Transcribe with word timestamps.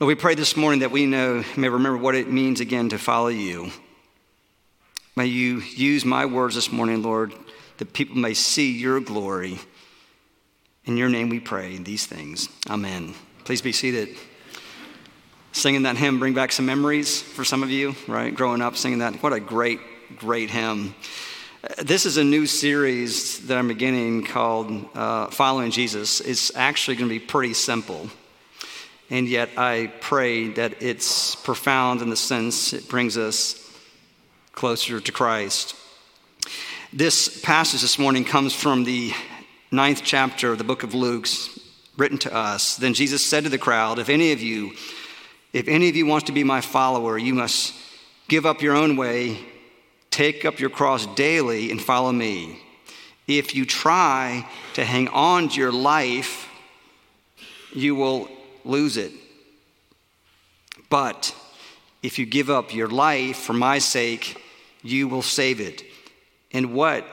Lord, 0.00 0.08
we 0.08 0.14
pray 0.14 0.34
this 0.34 0.56
morning 0.56 0.80
that 0.80 0.90
we 0.90 1.04
know, 1.04 1.44
may 1.58 1.68
remember 1.68 1.98
what 1.98 2.14
it 2.14 2.32
means 2.32 2.60
again 2.60 2.88
to 2.88 2.96
follow 2.96 3.28
you. 3.28 3.70
May 5.14 5.26
you 5.26 5.58
use 5.58 6.06
my 6.06 6.24
words 6.24 6.54
this 6.54 6.72
morning, 6.72 7.02
Lord, 7.02 7.34
that 7.76 7.92
people 7.92 8.16
may 8.16 8.32
see 8.32 8.72
your 8.72 9.00
glory. 9.00 9.58
In 10.86 10.96
your 10.96 11.10
name 11.10 11.28
we 11.28 11.38
pray 11.38 11.76
these 11.76 12.06
things. 12.06 12.48
Amen. 12.70 13.12
Please 13.44 13.60
be 13.60 13.72
seated. 13.72 14.16
Singing 15.52 15.82
that 15.82 15.98
hymn 15.98 16.18
bring 16.18 16.32
back 16.32 16.52
some 16.52 16.64
memories 16.64 17.20
for 17.20 17.44
some 17.44 17.62
of 17.62 17.68
you, 17.68 17.94
right? 18.08 18.34
Growing 18.34 18.62
up 18.62 18.76
singing 18.76 19.00
that. 19.00 19.22
What 19.22 19.34
a 19.34 19.40
great, 19.40 19.80
great 20.16 20.48
hymn. 20.48 20.94
This 21.76 22.06
is 22.06 22.16
a 22.16 22.24
new 22.24 22.46
series 22.46 23.46
that 23.48 23.58
I'm 23.58 23.68
beginning 23.68 24.24
called 24.24 24.88
uh, 24.94 25.26
Following 25.26 25.70
Jesus. 25.70 26.20
It's 26.22 26.56
actually 26.56 26.96
going 26.96 27.10
to 27.10 27.18
be 27.18 27.22
pretty 27.22 27.52
simple. 27.52 28.08
And 29.10 29.28
yet 29.28 29.50
I 29.56 29.92
pray 30.00 30.48
that 30.50 30.82
it's 30.82 31.34
profound 31.34 32.00
in 32.00 32.10
the 32.10 32.16
sense 32.16 32.72
it 32.72 32.88
brings 32.88 33.18
us 33.18 33.56
closer 34.52 35.00
to 35.00 35.12
Christ. 35.12 35.74
This 36.92 37.40
passage 37.40 37.82
this 37.82 37.98
morning 37.98 38.24
comes 38.24 38.54
from 38.54 38.84
the 38.84 39.12
ninth 39.70 40.02
chapter 40.04 40.52
of 40.52 40.58
the 40.58 40.64
book 40.64 40.82
of 40.82 40.94
Luke, 40.94 41.26
written 41.96 42.18
to 42.18 42.34
us. 42.34 42.76
Then 42.76 42.94
Jesus 42.94 43.24
said 43.24 43.44
to 43.44 43.50
the 43.50 43.58
crowd, 43.58 43.98
If 43.98 44.08
any 44.08 44.32
of 44.32 44.40
you 44.40 44.72
if 45.52 45.66
any 45.66 45.88
of 45.88 45.96
you 45.96 46.06
wants 46.06 46.26
to 46.26 46.32
be 46.32 46.44
my 46.44 46.60
follower, 46.60 47.18
you 47.18 47.34
must 47.34 47.74
give 48.28 48.46
up 48.46 48.62
your 48.62 48.76
own 48.76 48.96
way, 48.96 49.38
take 50.10 50.44
up 50.44 50.60
your 50.60 50.70
cross 50.70 51.06
daily, 51.06 51.72
and 51.72 51.82
follow 51.82 52.12
me. 52.12 52.62
If 53.26 53.54
you 53.54 53.66
try 53.66 54.48
to 54.74 54.84
hang 54.84 55.08
on 55.08 55.48
to 55.48 55.60
your 55.60 55.72
life, 55.72 56.48
you 57.74 57.96
will 57.96 58.28
lose 58.64 58.96
it. 58.96 59.12
But 60.88 61.34
if 62.02 62.18
you 62.18 62.26
give 62.26 62.50
up 62.50 62.74
your 62.74 62.88
life 62.88 63.36
for 63.36 63.52
my 63.52 63.78
sake, 63.78 64.42
you 64.82 65.08
will 65.08 65.22
save 65.22 65.60
it. 65.60 65.84
And 66.52 66.72
what 66.74 67.04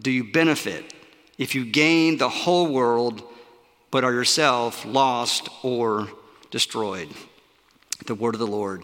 do 0.00 0.10
you 0.10 0.24
benefit 0.32 0.92
if 1.38 1.54
you 1.54 1.64
gain 1.64 2.18
the 2.18 2.28
whole 2.28 2.66
world 2.66 3.22
but 3.90 4.02
are 4.02 4.12
yourself 4.12 4.84
lost 4.84 5.48
or 5.62 6.08
destroyed? 6.50 7.08
The 8.06 8.14
word 8.14 8.34
of 8.34 8.40
the 8.40 8.46
Lord. 8.46 8.82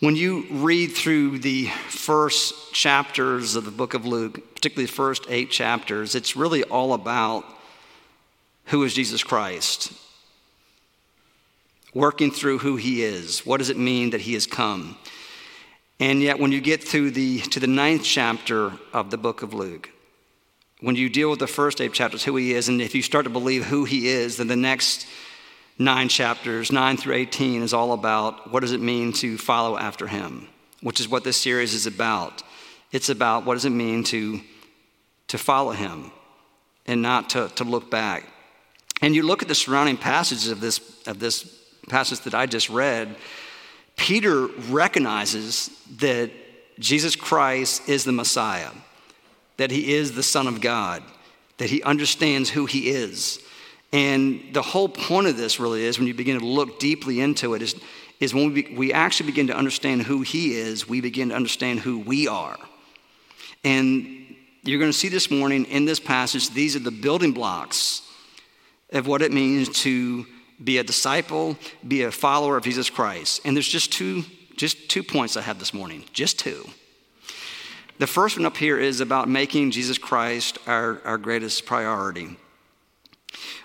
When 0.00 0.16
you 0.16 0.46
read 0.50 0.88
through 0.88 1.38
the 1.38 1.66
first 1.88 2.74
chapters 2.74 3.54
of 3.54 3.64
the 3.64 3.70
book 3.70 3.94
of 3.94 4.04
Luke, 4.04 4.54
particularly 4.56 4.86
the 4.86 4.92
first 4.92 5.26
eight 5.28 5.52
chapters, 5.52 6.16
it's 6.16 6.34
really 6.34 6.64
all 6.64 6.94
about 6.94 7.44
who 8.66 8.82
is 8.84 8.94
Jesus 8.94 9.22
Christ. 9.22 9.92
Working 11.94 12.30
through 12.30 12.58
who 12.58 12.76
he 12.76 13.02
is. 13.02 13.44
What 13.44 13.58
does 13.58 13.70
it 13.70 13.76
mean 13.76 14.10
that 14.10 14.22
he 14.22 14.34
has 14.34 14.46
come? 14.46 14.96
And 16.00 16.20
yet, 16.22 16.38
when 16.38 16.52
you 16.52 16.60
get 16.60 16.82
through 16.82 17.12
the, 17.12 17.40
to 17.40 17.60
the 17.60 17.66
ninth 17.66 18.02
chapter 18.02 18.72
of 18.92 19.10
the 19.10 19.18
book 19.18 19.42
of 19.42 19.54
Luke, 19.54 19.90
when 20.80 20.96
you 20.96 21.08
deal 21.08 21.30
with 21.30 21.38
the 21.38 21.46
first 21.46 21.80
eight 21.80 21.92
chapters, 21.92 22.24
who 22.24 22.34
he 22.34 22.54
is, 22.54 22.68
and 22.68 22.82
if 22.82 22.94
you 22.94 23.02
start 23.02 23.24
to 23.24 23.30
believe 23.30 23.64
who 23.64 23.84
he 23.84 24.08
is, 24.08 24.38
then 24.38 24.48
the 24.48 24.56
next 24.56 25.06
nine 25.78 26.08
chapters, 26.08 26.72
9 26.72 26.96
through 26.96 27.14
18, 27.14 27.62
is 27.62 27.72
all 27.72 27.92
about 27.92 28.52
what 28.52 28.60
does 28.60 28.72
it 28.72 28.80
mean 28.80 29.12
to 29.12 29.38
follow 29.38 29.78
after 29.78 30.06
him, 30.06 30.48
which 30.80 30.98
is 30.98 31.08
what 31.08 31.24
this 31.24 31.36
series 31.36 31.72
is 31.72 31.86
about. 31.86 32.42
It's 32.90 33.08
about 33.08 33.44
what 33.44 33.54
does 33.54 33.64
it 33.64 33.70
mean 33.70 34.04
to, 34.04 34.40
to 35.28 35.38
follow 35.38 35.70
him 35.70 36.10
and 36.86 37.00
not 37.00 37.30
to, 37.30 37.48
to 37.56 37.64
look 37.64 37.90
back. 37.90 38.24
And 39.02 39.16
you 39.16 39.24
look 39.24 39.42
at 39.42 39.48
the 39.48 39.54
surrounding 39.54 39.96
passages 39.96 40.48
of 40.48 40.60
this, 40.60 40.80
of 41.08 41.18
this 41.18 41.42
passage 41.88 42.20
that 42.20 42.34
I 42.34 42.46
just 42.46 42.70
read, 42.70 43.16
Peter 43.96 44.46
recognizes 44.46 45.70
that 45.98 46.30
Jesus 46.78 47.16
Christ 47.16 47.88
is 47.88 48.04
the 48.04 48.12
Messiah, 48.12 48.70
that 49.56 49.72
he 49.72 49.92
is 49.92 50.12
the 50.12 50.22
Son 50.22 50.46
of 50.46 50.60
God, 50.60 51.02
that 51.58 51.68
he 51.68 51.82
understands 51.82 52.48
who 52.48 52.64
he 52.64 52.88
is. 52.90 53.40
And 53.92 54.40
the 54.52 54.62
whole 54.62 54.88
point 54.88 55.26
of 55.26 55.36
this 55.36 55.60
really 55.60 55.84
is 55.84 55.98
when 55.98 56.06
you 56.06 56.14
begin 56.14 56.38
to 56.38 56.46
look 56.46 56.78
deeply 56.78 57.20
into 57.20 57.54
it 57.54 57.60
is, 57.60 57.74
is 58.20 58.32
when 58.32 58.54
we, 58.54 58.72
we 58.76 58.92
actually 58.92 59.26
begin 59.26 59.48
to 59.48 59.56
understand 59.56 60.02
who 60.02 60.22
he 60.22 60.54
is, 60.54 60.88
we 60.88 61.00
begin 61.00 61.30
to 61.30 61.34
understand 61.34 61.80
who 61.80 61.98
we 61.98 62.28
are. 62.28 62.56
And 63.64 64.34
you're 64.62 64.78
going 64.78 64.92
to 64.92 64.96
see 64.96 65.08
this 65.08 65.30
morning 65.30 65.64
in 65.66 65.84
this 65.84 66.00
passage, 66.00 66.50
these 66.50 66.76
are 66.76 66.80
the 66.80 66.90
building 66.92 67.32
blocks 67.32 68.02
of 68.92 69.06
what 69.06 69.22
it 69.22 69.32
means 69.32 69.68
to 69.80 70.26
be 70.62 70.78
a 70.78 70.84
disciple, 70.84 71.56
be 71.86 72.02
a 72.02 72.10
follower 72.10 72.56
of 72.56 72.64
Jesus 72.64 72.90
Christ. 72.90 73.40
And 73.44 73.56
there's 73.56 73.68
just 73.68 73.92
two, 73.92 74.24
just 74.56 74.88
two 74.88 75.02
points 75.02 75.36
I 75.36 75.42
have 75.42 75.58
this 75.58 75.74
morning, 75.74 76.04
just 76.12 76.38
two. 76.38 76.68
The 77.98 78.06
first 78.06 78.36
one 78.36 78.46
up 78.46 78.56
here 78.56 78.78
is 78.78 79.00
about 79.00 79.28
making 79.28 79.70
Jesus 79.70 79.98
Christ 79.98 80.58
our, 80.66 81.00
our 81.04 81.18
greatest 81.18 81.66
priority. 81.66 82.36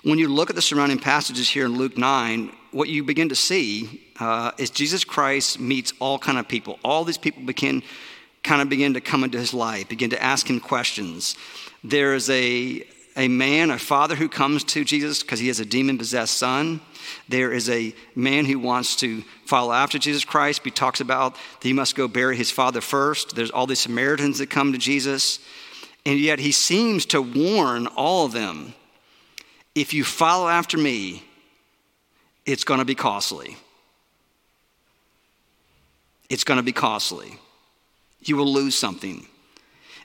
When 0.04 0.20
you 0.20 0.28
look 0.28 0.50
at 0.50 0.56
the 0.56 0.62
surrounding 0.62 1.00
passages 1.00 1.50
here 1.50 1.66
in 1.66 1.76
Luke 1.76 1.98
9, 1.98 2.52
what 2.72 2.90
you 2.90 3.04
begin 3.04 3.30
to 3.30 3.36
see 3.36 4.08
uh, 4.20 4.52
is 4.58 4.70
Jesus 4.70 5.04
Christ 5.04 5.60
meets 5.60 5.94
all 6.00 6.20
kind 6.20 6.38
of 6.38 6.48
people. 6.48 6.80
All 6.84 7.04
these 7.04 7.18
people 7.18 7.44
begin, 7.44 7.84
kind 8.44 8.62
of 8.62 8.70
begin 8.70 8.94
to 8.94 9.02
come 9.02 9.24
into 9.24 9.38
his 9.38 9.54
life, 9.54 9.90
begin 9.90 10.10
to 10.12 10.24
ask 10.24 10.50
him 10.50 10.60
questions. 10.60 11.36
There 11.84 12.14
is 12.14 12.30
a, 12.30 12.86
a 13.18 13.28
man, 13.28 13.72
a 13.72 13.80
father 13.80 14.16
who 14.16 14.30
comes 14.30 14.64
to 14.64 14.86
Jesus 14.86 15.24
because 15.24 15.40
he 15.40 15.48
has 15.48 15.60
a 15.60 15.66
demon 15.66 15.98
possessed 15.98 16.38
son. 16.38 16.80
There 17.28 17.52
is 17.52 17.70
a 17.70 17.94
man 18.16 18.46
who 18.46 18.60
wants 18.60 18.96
to 18.98 19.24
follow 19.46 19.74
after 19.74 19.98
Jesus 19.98 20.24
Christ. 20.24 20.62
He 20.64 20.72
talks 20.72 21.02
about 21.02 21.34
that 21.34 21.68
he 21.68 21.74
must 21.74 21.96
go 21.96 22.08
bury 22.08 22.38
his 22.38 22.52
father 22.52 22.80
first. 22.80 23.36
There's 23.36 23.50
all 23.50 23.66
these 23.66 23.80
Samaritans 23.80 24.38
that 24.38 24.52
come 24.52 24.72
to 24.72 24.78
Jesus. 24.78 25.40
And 26.06 26.20
yet 26.20 26.40
he 26.40 26.52
seems 26.52 27.06
to 27.08 27.22
warn 27.22 27.88
all 27.88 28.26
of 28.26 28.34
them 28.34 28.76
if 29.74 29.94
you 29.94 30.04
follow 30.04 30.48
after 30.48 30.78
me, 30.78 31.24
it's 32.46 32.64
going 32.64 32.80
to 32.80 32.86
be 32.86 32.96
costly. 32.96 33.58
It's 36.30 36.44
going 36.44 36.58
to 36.58 36.64
be 36.64 36.72
costly. 36.72 37.38
You 38.22 38.38
will 38.38 38.52
lose 38.52 38.76
something. 38.76 39.28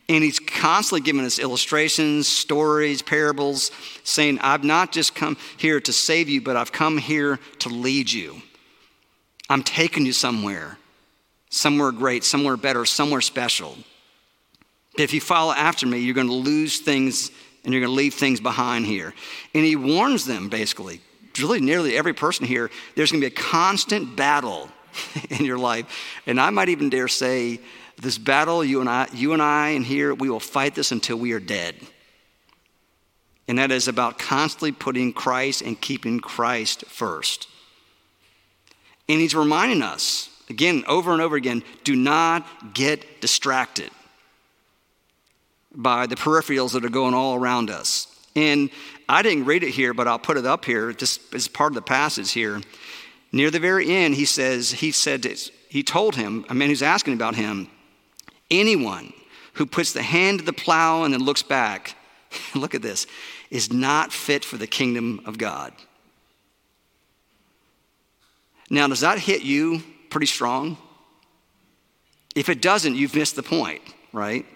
And 0.09 0.23
he's 0.23 0.39
constantly 0.39 1.01
giving 1.01 1.25
us 1.25 1.39
illustrations, 1.39 2.29
stories, 2.29 3.03
parables, 3.03 3.71
saying, 4.05 4.41
I've 4.41 4.65
not 4.65 4.93
just 4.93 5.15
come 5.15 5.37
here 5.57 5.81
to 5.81 5.93
save 5.93 6.29
you, 6.29 6.41
but 6.41 6.57
I've 6.57 6.73
come 6.73 6.99
here 6.99 7.39
to 7.61 7.69
lead 7.69 8.13
you. 8.13 8.43
I'm 9.49 9.63
taking 9.63 10.05
you 10.05 10.13
somewhere, 10.13 10.79
somewhere 11.51 11.93
great, 11.93 12.25
somewhere 12.25 12.57
better, 12.57 12.85
somewhere 12.85 13.21
special. 13.21 13.77
If 14.99 15.15
you 15.15 15.21
follow 15.21 15.53
after 15.53 15.87
me, 15.87 15.99
you're 15.99 16.15
going 16.15 16.27
to 16.27 16.33
lose 16.33 16.81
things 16.81 17.31
and 17.65 17.73
you're 17.73 17.81
going 17.81 17.93
to 17.93 17.97
leave 17.97 18.15
things 18.15 18.41
behind 18.41 18.87
here. 18.87 19.15
And 19.55 19.65
he 19.65 19.77
warns 19.77 20.27
them 20.27 20.49
basically, 20.49 21.01
really 21.39 21.61
nearly 21.61 21.97
every 21.97 22.13
person 22.13 22.45
here, 22.45 22.71
there's 22.97 23.13
going 23.13 23.23
to 23.23 23.31
be 23.31 23.35
a 23.35 23.37
constant 23.37 24.17
battle 24.17 24.69
in 25.31 25.45
your 25.45 25.59
life. 25.59 25.87
And 26.27 26.41
I 26.41 26.51
might 26.51 26.69
even 26.69 26.91
dare 26.91 27.09
say, 27.09 27.61
this 28.03 28.19
battle, 28.19 28.65
you 28.65 28.81
and 28.81 28.89
I, 28.89 29.09
you 29.13 29.33
and 29.33 29.41
I 29.41 29.71
in 29.71 29.85
here, 29.85 30.13
we 30.13 30.29
will 30.29 30.41
fight 30.41 30.75
this 30.75 30.91
until 30.91 31.17
we 31.17 31.33
are 31.33 31.41
dead. 31.41 31.77
And 33.47 33.59
that 33.59 33.71
is 33.71 33.89
about 33.89 34.19
constantly 34.19 34.73
putting 34.73 35.13
Christ 35.13 35.63
and 35.63 35.81
keeping 35.81 36.21
Christ 36.21 36.85
first. 36.87 37.49
And 39.09 39.21
he's 39.21 39.35
reminding 39.35 39.83
us, 39.83 40.29
again, 40.51 40.85
over 40.87 41.13
and 41.13 41.23
over 41.23 41.37
again, 41.37 41.63
do 41.85 41.95
not 41.95 42.75
get 42.75 43.21
distracted 43.21 43.91
by 45.75 46.07
the 46.07 46.17
peripherals 46.17 46.73
that 46.73 46.85
are 46.85 46.91
going 46.91 47.15
all 47.15 47.37
around 47.37 47.71
us. 47.71 48.09
And 48.35 48.71
I 49.09 49.23
didn't 49.23 49.45
read 49.45 49.63
it 49.63 49.71
here, 49.71 49.95
but 49.95 50.09
I'll 50.09 50.19
put 50.19 50.37
it 50.37 50.47
up 50.47 50.65
here 50.65 50.93
just 50.93 51.35
as 51.35 51.47
part 51.47 51.71
of 51.73 51.75
the 51.77 51.83
passage 51.83 52.33
here. 52.33 52.61
Near 53.31 53.51
the 53.51 53.61
very 53.61 53.89
end, 53.89 54.15
he 54.15 54.25
says, 54.25 54.73
he 54.73 54.91
said, 54.91 55.25
he 55.69 55.83
told 55.83 56.17
him, 56.17 56.45
a 56.49 56.55
man 56.55 56.69
who's 56.69 56.83
asking 56.83 57.15
about 57.15 57.35
him, 57.35 57.69
anyone 58.53 59.13
who 59.55 59.67
puts 59.67 59.93
the 59.93 60.03
hand 60.03 60.39
to 60.39 60.45
the 60.45 60.53
plow 60.53 61.05
and 61.05 61.13
then 61.13 61.23
looks 61.23 61.43
back, 61.43 61.97
look 62.55 62.75
at 62.75 62.83
this, 62.83 63.07
is 63.51 63.73
not 63.73 64.13
fit 64.13 64.45
for 64.45 64.57
the 64.57 64.67
kingdom 64.67 65.21
of 65.27 65.39
God. 65.39 65.73
Now, 68.71 68.87
does 68.87 69.01
that 69.01 69.19
hit 69.19 69.43
you 69.43 69.83
pretty 70.09 70.27
strong? 70.27 70.79
If 72.35 72.49
it 72.49 72.63
doesn't, 72.63 72.95
you've 72.95 73.15
missed 73.15 73.37
the 73.37 73.43
point, 73.43 73.83
right? 74.13 74.47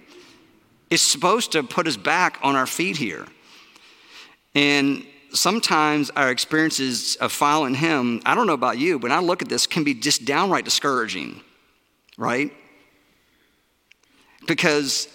It's 0.88 1.02
supposed 1.02 1.52
to 1.52 1.62
put 1.62 1.86
us 1.86 1.96
back 1.96 2.38
on 2.42 2.56
our 2.56 2.66
feet 2.66 2.96
here. 2.96 3.26
And 4.54 5.04
sometimes 5.32 6.08
our 6.10 6.30
experiences 6.30 7.16
of 7.16 7.32
following 7.32 7.74
Him, 7.74 8.22
I 8.24 8.34
don't 8.34 8.46
know 8.46 8.54
about 8.54 8.78
you, 8.78 8.98
but 8.98 9.10
I 9.10 9.18
look 9.18 9.42
at 9.42 9.50
this, 9.50 9.66
can 9.66 9.84
be 9.84 9.92
just 9.92 10.24
downright 10.24 10.64
discouraging, 10.64 11.42
right? 12.16 12.52
Because 14.46 15.08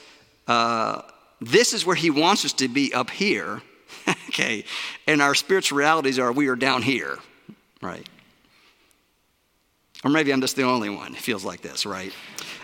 uh, 0.48 1.02
this 1.40 1.74
is 1.74 1.86
where 1.86 1.96
He 1.96 2.10
wants 2.10 2.46
us 2.46 2.54
to 2.54 2.68
be 2.68 2.94
up 2.94 3.10
here, 3.10 3.62
okay? 4.30 4.66
And 5.08 5.22
our 5.22 5.36
spiritual 5.36 5.78
realities 5.78 6.20
are 6.20 6.32
we 6.32 6.48
are 6.48 6.56
down 6.56 6.82
here, 6.82 7.18
right? 7.82 8.08
Or 10.04 10.10
maybe 10.10 10.34
I'm 10.34 10.42
just 10.42 10.56
the 10.56 10.64
only 10.64 10.90
one 10.90 11.14
who 11.14 11.20
feels 11.20 11.46
like 11.46 11.62
this, 11.62 11.86
right? 11.86 12.12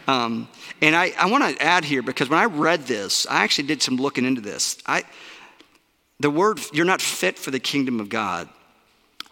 Um, 0.07 0.47
and 0.81 0.95
I, 0.95 1.13
I 1.17 1.29
want 1.29 1.57
to 1.57 1.63
add 1.63 1.83
here 1.83 2.01
because 2.01 2.29
when 2.29 2.39
I 2.39 2.45
read 2.45 2.87
this, 2.87 3.27
I 3.27 3.43
actually 3.43 3.67
did 3.67 3.81
some 3.81 3.97
looking 3.97 4.25
into 4.25 4.41
this. 4.41 4.77
I, 4.85 5.03
the 6.19 6.31
word, 6.31 6.59
you're 6.73 6.85
not 6.85 7.01
fit 7.01 7.37
for 7.37 7.51
the 7.51 7.59
kingdom 7.59 7.99
of 7.99 8.09
God. 8.09 8.49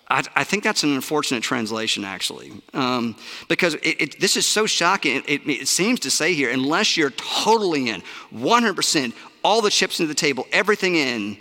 I, 0.08 0.24
I 0.36 0.44
think 0.44 0.64
that's 0.64 0.84
an 0.84 0.94
unfortunate 0.94 1.42
translation, 1.42 2.04
actually, 2.04 2.52
um, 2.74 3.16
because 3.48 3.74
it, 3.76 4.02
it, 4.02 4.20
this 4.20 4.38
is 4.38 4.46
so 4.46 4.66
shocking. 4.66 5.24
It, 5.28 5.48
it 5.48 5.68
seems 5.68 6.00
to 6.02 6.12
say 6.12 6.34
here, 6.34 6.52
unless 6.52 6.96
you're 6.96 7.12
totally 7.12 7.90
in, 7.90 8.04
100%, 8.34 9.14
all 9.44 9.62
the 9.62 9.72
chips 9.72 10.00
into 10.00 10.08
the 10.08 10.16
table, 10.16 10.46
everything 10.52 10.96
in, 10.96 11.38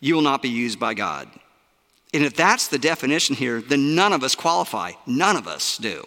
you 0.00 0.14
will 0.14 0.22
not 0.22 0.42
be 0.42 0.48
used 0.48 0.78
by 0.80 0.94
God. 0.94 1.28
And 2.14 2.24
if 2.24 2.34
that's 2.34 2.68
the 2.68 2.78
definition 2.78 3.34
here, 3.34 3.60
then 3.60 3.94
none 3.94 4.12
of 4.12 4.22
us 4.22 4.34
qualify. 4.34 4.92
None 5.06 5.36
of 5.36 5.46
us 5.46 5.76
do. 5.76 6.06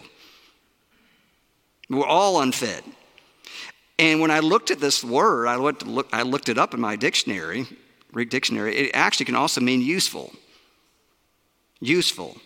We're 1.88 2.06
all 2.06 2.40
unfit. 2.40 2.84
And 3.98 4.20
when 4.20 4.30
I 4.30 4.40
looked 4.40 4.70
at 4.70 4.80
this 4.80 5.04
word, 5.04 5.46
I 5.46 5.56
looked, 5.56 5.84
I 6.12 6.22
looked 6.22 6.48
it 6.48 6.56
up 6.56 6.72
in 6.72 6.80
my 6.80 6.96
dictionary, 6.96 7.66
Greek 8.12 8.30
dictionary, 8.30 8.74
it 8.76 8.90
actually 8.94 9.26
can 9.26 9.36
also 9.36 9.60
mean 9.60 9.80
useful. 9.82 10.32
Useful. 11.80 12.36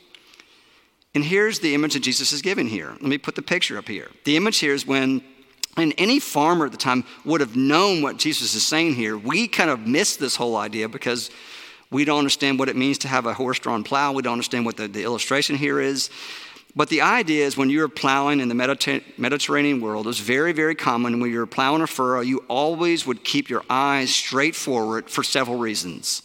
And 1.14 1.24
here's 1.24 1.60
the 1.60 1.74
image 1.74 1.94
that 1.94 2.00
Jesus 2.00 2.32
is 2.32 2.42
giving 2.42 2.66
here. 2.66 2.90
Let 2.90 3.02
me 3.02 3.18
put 3.18 3.36
the 3.36 3.42
picture 3.42 3.78
up 3.78 3.88
here. 3.88 4.10
The 4.24 4.36
image 4.36 4.58
here 4.58 4.74
is 4.74 4.86
when 4.86 5.22
and 5.76 5.92
any 5.98 6.20
farmer 6.20 6.66
at 6.66 6.72
the 6.72 6.78
time 6.78 7.04
would 7.24 7.40
have 7.40 7.56
known 7.56 8.00
what 8.02 8.16
Jesus 8.16 8.54
is 8.54 8.64
saying 8.64 8.94
here. 8.94 9.18
We 9.18 9.48
kind 9.48 9.70
of 9.70 9.86
miss 9.86 10.16
this 10.16 10.36
whole 10.36 10.56
idea 10.56 10.88
because 10.88 11.30
we 11.90 12.04
don't 12.04 12.18
understand 12.18 12.58
what 12.58 12.68
it 12.68 12.76
means 12.76 12.98
to 12.98 13.08
have 13.08 13.26
a 13.26 13.34
horse 13.34 13.58
drawn 13.58 13.82
plow. 13.82 14.12
We 14.12 14.22
don't 14.22 14.34
understand 14.34 14.66
what 14.66 14.76
the, 14.76 14.88
the 14.88 15.02
illustration 15.02 15.56
here 15.56 15.80
is. 15.80 16.10
But 16.76 16.88
the 16.88 17.02
idea 17.02 17.46
is 17.46 17.56
when 17.56 17.70
you're 17.70 17.88
plowing 17.88 18.40
in 18.40 18.48
the 18.48 19.08
Mediterranean 19.16 19.80
world, 19.80 20.08
it's 20.08 20.18
very, 20.18 20.52
very 20.52 20.74
common 20.74 21.20
when 21.20 21.30
you're 21.30 21.46
plowing 21.46 21.82
a 21.82 21.86
furrow, 21.86 22.20
you 22.20 22.44
always 22.48 23.06
would 23.06 23.22
keep 23.22 23.48
your 23.48 23.62
eyes 23.70 24.12
straight 24.12 24.56
forward 24.56 25.08
for 25.08 25.22
several 25.22 25.56
reasons. 25.56 26.22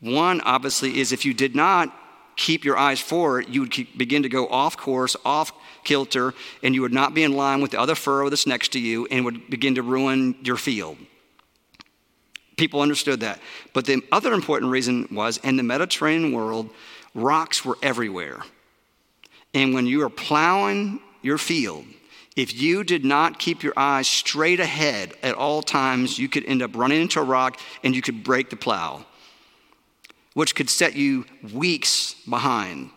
One, 0.00 0.42
obviously, 0.42 1.00
is 1.00 1.12
if 1.12 1.24
you 1.24 1.32
did 1.32 1.54
not 1.56 1.94
keep 2.36 2.64
your 2.64 2.76
eyes 2.76 3.00
forward, 3.00 3.46
you 3.48 3.60
would 3.60 3.70
keep, 3.70 3.96
begin 3.96 4.22
to 4.22 4.28
go 4.28 4.48
off 4.48 4.76
course, 4.76 5.16
off 5.24 5.52
kilter, 5.84 6.34
and 6.62 6.74
you 6.74 6.82
would 6.82 6.92
not 6.92 7.14
be 7.14 7.22
in 7.22 7.34
line 7.34 7.60
with 7.60 7.72
the 7.72 7.80
other 7.80 7.94
furrow 7.94 8.28
that's 8.28 8.46
next 8.46 8.72
to 8.72 8.80
you 8.80 9.06
and 9.10 9.24
would 9.24 9.48
begin 9.48 9.74
to 9.76 9.82
ruin 9.82 10.34
your 10.42 10.56
field. 10.56 10.96
People 12.56 12.80
understood 12.80 13.20
that. 13.20 13.40
But 13.72 13.84
the 13.84 14.02
other 14.12 14.32
important 14.32 14.70
reason 14.70 15.08
was 15.10 15.38
in 15.38 15.56
the 15.56 15.62
Mediterranean 15.62 16.32
world, 16.32 16.70
rocks 17.14 17.64
were 17.64 17.78
everywhere. 17.82 18.42
And 19.52 19.74
when 19.74 19.86
you 19.86 20.02
are 20.02 20.10
plowing 20.10 21.00
your 21.22 21.38
field, 21.38 21.84
if 22.36 22.52
you 22.54 22.82
did 22.82 23.04
not 23.04 23.38
keep 23.38 23.62
your 23.62 23.72
eyes 23.76 24.08
straight 24.08 24.58
ahead 24.58 25.14
at 25.22 25.36
all 25.36 25.62
times, 25.62 26.18
you 26.18 26.28
could 26.28 26.44
end 26.44 26.62
up 26.62 26.74
running 26.74 27.00
into 27.00 27.20
a 27.20 27.24
rock 27.24 27.58
and 27.84 27.94
you 27.94 28.02
could 28.02 28.24
break 28.24 28.50
the 28.50 28.56
plow, 28.56 29.04
which 30.34 30.54
could 30.54 30.68
set 30.68 30.94
you 30.94 31.24
weeks 31.52 32.14
behind 32.28 32.90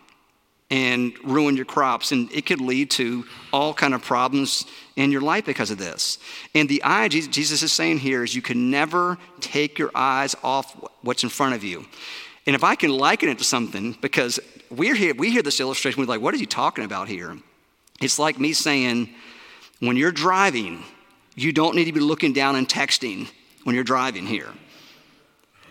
and 0.70 1.14
ruin 1.24 1.56
your 1.56 1.64
crops 1.64 2.12
and 2.12 2.30
it 2.30 2.44
could 2.44 2.60
lead 2.60 2.90
to 2.90 3.24
all 3.52 3.72
kind 3.72 3.94
of 3.94 4.02
problems 4.02 4.66
in 4.96 5.10
your 5.10 5.22
life 5.22 5.46
because 5.46 5.70
of 5.70 5.78
this 5.78 6.18
and 6.54 6.68
the 6.68 6.82
eye 6.84 7.08
jesus 7.08 7.62
is 7.62 7.72
saying 7.72 7.98
here 7.98 8.22
is 8.22 8.34
you 8.34 8.42
can 8.42 8.70
never 8.70 9.16
take 9.40 9.78
your 9.78 9.90
eyes 9.94 10.36
off 10.42 10.76
what's 11.00 11.22
in 11.22 11.30
front 11.30 11.54
of 11.54 11.64
you 11.64 11.86
and 12.46 12.54
if 12.54 12.62
i 12.62 12.74
can 12.74 12.90
liken 12.90 13.30
it 13.30 13.38
to 13.38 13.44
something 13.44 13.96
because 14.02 14.38
we 14.70 14.96
hear, 14.96 15.14
we 15.14 15.30
hear 15.30 15.42
this 15.42 15.60
illustration, 15.60 16.00
we're 16.00 16.06
like, 16.06 16.20
what 16.20 16.34
are 16.34 16.38
you 16.38 16.46
talking 16.46 16.84
about 16.84 17.08
here? 17.08 17.36
It's 18.00 18.18
like 18.18 18.38
me 18.38 18.52
saying, 18.52 19.10
when 19.80 19.96
you're 19.96 20.12
driving, 20.12 20.84
you 21.34 21.52
don't 21.52 21.74
need 21.74 21.84
to 21.84 21.92
be 21.92 22.00
looking 22.00 22.32
down 22.32 22.56
and 22.56 22.68
texting 22.68 23.28
when 23.64 23.74
you're 23.74 23.84
driving 23.84 24.26
here. 24.26 24.48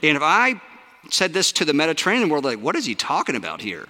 And 0.04 0.16
if 0.16 0.24
I 0.24 0.62
said 1.09 1.33
this 1.33 1.51
to 1.54 1.65
the 1.65 1.74
Mediterranean 1.74 2.30
world, 2.30 2.45
like, 2.45 2.59
what 2.59 2.75
is 2.75 2.86
he 2.86 2.95
talking 2.95 3.36
about 3.36 3.62
here? 3.62 3.88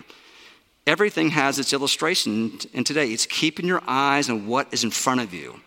Everything 0.85 1.29
has 1.31 1.59
its 1.59 1.73
illustration, 1.73 2.59
and 2.73 2.85
today 2.85 3.11
it's 3.11 3.25
keeping 3.25 3.65
your 3.65 3.81
eyes 3.87 4.29
on 4.29 4.47
what 4.47 4.67
is 4.71 4.83
in 4.83 4.91
front 4.91 5.21
of 5.21 5.33
you. 5.33 5.59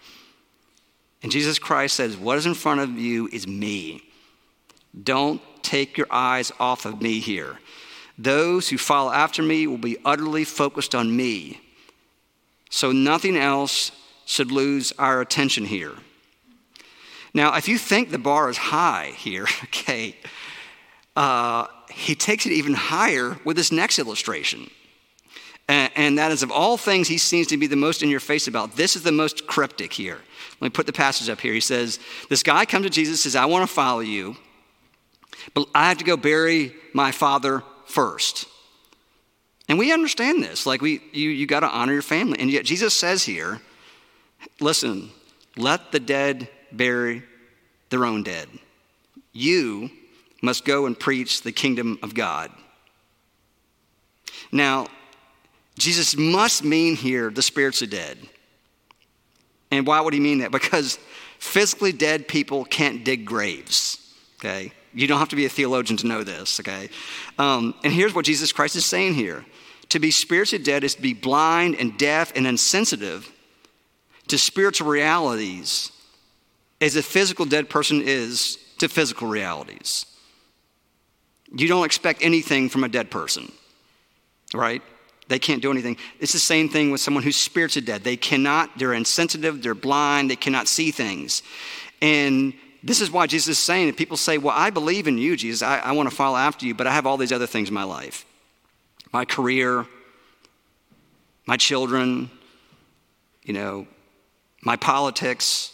And 1.23 1.31
Jesus 1.31 1.59
Christ 1.59 1.97
says, 1.97 2.17
What 2.17 2.39
is 2.39 2.47
in 2.47 2.55
front 2.55 2.81
of 2.81 2.99
you 2.99 3.29
is 3.31 3.47
me. 3.47 4.03
Don't 5.03 5.43
take 5.63 5.99
your 5.99 6.07
eyes 6.11 6.51
off 6.59 6.87
of 6.87 7.03
me 7.03 7.21
here. 7.21 7.59
Those 8.19 8.69
who 8.69 8.79
follow 8.79 9.13
after 9.13 9.43
me 9.43 9.67
will 9.67 9.79
be 9.79 9.99
utterly 10.05 10.45
focused 10.45 10.95
on 10.95 11.15
me. 11.15 11.61
So 12.71 12.93
nothing 12.93 13.37
else 13.37 13.93
should 14.25 14.53
lose 14.53 14.93
our 14.99 15.21
attention 15.21 15.65
here. 15.65 15.95
Now, 17.33 17.57
if 17.57 17.69
you 17.69 17.79
think 17.79 18.11
the 18.11 18.19
bar 18.19 18.51
is 18.51 18.57
high 18.57 19.13
here, 19.17 19.47
okay, 19.65 20.17
uh, 21.17 21.67
he 21.91 22.15
takes 22.15 22.47
it 22.47 22.53
even 22.53 22.75
higher 22.75 23.39
with 23.45 23.57
this 23.57 23.73
next 23.73 23.99
illustration. 23.99 24.71
And, 25.69 26.19
that 26.19 26.33
is, 26.33 26.43
of 26.43 26.51
all 26.51 26.77
things, 26.77 27.07
he 27.07 27.17
seems 27.17 27.47
to 27.49 27.57
be 27.57 27.69
the 27.69 27.77
most 27.77 28.03
in 28.03 28.09
your 28.09 28.19
face 28.19 28.49
about. 28.49 28.75
This 28.75 28.97
is 28.97 29.05
the 29.05 29.13
most 29.13 29.47
cryptic 29.47 29.93
here. 29.93 30.19
Let 30.61 30.67
me 30.67 30.71
put 30.71 30.87
the 30.87 30.93
passage 30.93 31.29
up 31.29 31.41
here. 31.41 31.53
He 31.53 31.61
says, 31.61 32.01
This 32.29 32.43
guy 32.43 32.65
comes 32.65 32.87
to 32.87 32.91
Jesus 32.91 33.23
says, 33.23 33.37
I 33.37 33.45
want 33.45 33.69
to 33.69 33.73
follow 33.73 34.01
you, 34.01 34.37
but 35.55 35.69
I 35.73 35.89
have 35.89 35.99
to 35.99 36.05
go 36.05 36.17
bury 36.17 36.75
my 36.93 37.13
father 37.13 37.63
first. 37.87 38.47
And 39.69 39.79
we 39.79 39.93
understand 39.93 40.43
this. 40.43 40.67
Like, 40.67 40.83
we, 40.83 41.01
you, 41.13 41.31
you 41.31 41.47
got 41.47 41.61
to 41.61 41.69
honor 41.69 41.93
your 41.93 42.03
family. 42.03 42.41
And 42.41 42.51
yet, 42.51 42.65
Jesus 42.65 42.99
says 42.99 43.23
here, 43.23 43.61
listen, 44.61 45.11
let 45.57 45.93
the 45.93 46.01
dead 46.01 46.49
bury 46.73 47.23
their 47.91 48.05
own 48.05 48.25
dead. 48.25 48.49
You 49.33 49.91
must 50.43 50.65
go 50.65 50.87
and 50.87 50.99
preach 50.99 51.43
the 51.43 51.53
kingdom 51.53 51.99
of 52.03 52.15
God. 52.15 52.51
Now, 54.53 54.87
Jesus 55.79 56.17
must 56.17 56.65
mean 56.65 56.97
here 56.97 57.31
the 57.31 57.43
spirits 57.43 57.83
are 57.83 57.87
dead. 57.87 58.19
And 59.71 59.87
why 59.87 60.01
would 60.01 60.15
he 60.15 60.21
mean 60.21 60.39
that? 60.39 60.51
Because 60.61 60.99
physically 61.39 61.93
dead 61.93 62.29
people 62.29 62.65
can't 62.65 63.05
dig 63.05 63.25
graves, 63.25 64.15
okay? 64.39 64.73
You 64.93 65.07
don't 65.07 65.19
have 65.19 65.29
to 65.31 65.37
be 65.37 65.47
a 65.47 65.49
theologian 65.49 65.97
to 65.99 66.07
know 66.07 66.23
this, 66.23 66.61
okay? 66.61 66.91
Um, 67.39 67.75
and 67.83 67.93
here's 67.93 68.15
what 68.15 68.25
Jesus 68.25 68.53
Christ 68.53 68.77
is 68.77 68.85
saying 68.85 69.15
here 69.15 69.45
to 69.91 69.99
be 69.99 70.11
spiritually 70.11 70.63
dead 70.63 70.85
is 70.85 70.95
to 70.95 71.03
be 71.03 71.15
blind 71.15 71.77
and 71.77 71.99
deaf 71.99 72.33
and 72.37 72.47
insensitive 72.47 73.31
to 74.29 74.39
spiritual 74.39 74.89
realities 74.89 75.91
as 76.81 76.97
a 76.97 77.03
physical 77.03 77.45
dead 77.45 77.69
person 77.69 78.01
is 78.01 78.59
to 78.79 78.89
physical 78.89 79.29
realities. 79.29 80.07
You 81.55 81.69
don't 81.69 81.85
expect 81.85 82.23
anything 82.23 82.69
from 82.69 82.85
a 82.85 82.89
dead 82.89 83.11
person, 83.11 83.51
right? 84.55 84.83
They 85.29 85.39
can't 85.39 85.63
do 85.63 85.71
anything. 85.71 85.97
It's 86.19 86.33
the 86.33 86.39
same 86.39 86.69
thing 86.69 86.91
with 86.91 87.01
someone 87.01 87.23
whose 87.23 87.37
spirits 87.37 87.77
are 87.77 87.81
dead. 87.81 88.03
They 88.03 88.17
cannot, 88.17 88.79
they're 88.79 88.93
insensitive, 88.95 89.63
they're 89.63 89.75
blind, 89.75 90.31
they 90.31 90.37
cannot 90.37 90.69
see 90.69 90.91
things. 90.91 91.43
And 92.03 92.53
this 92.83 93.01
is 93.01 93.11
why 93.11 93.27
Jesus 93.27 93.59
is 93.59 93.59
saying 93.59 93.89
it. 93.89 93.97
People 93.97 94.17
say, 94.17 94.39
Well, 94.39 94.55
I 94.57 94.71
believe 94.71 95.07
in 95.07 95.19
you, 95.19 95.37
Jesus. 95.37 95.63
I, 95.63 95.79
I 95.79 95.93
want 95.93 96.09
to 96.09 96.15
follow 96.15 96.37
after 96.37 96.67
you, 96.67 96.75
but 96.75 96.87
I 96.87 96.93
have 96.93 97.07
all 97.07 97.17
these 97.17 97.33
other 97.33 97.47
things 97.47 97.69
in 97.69 97.75
my 97.75 97.85
life 97.85 98.25
my 99.13 99.25
career, 99.25 99.87
my 101.47 101.57
children, 101.57 102.31
you 103.43 103.53
know, 103.53 103.87
my 104.63 104.77
politics, 104.77 105.73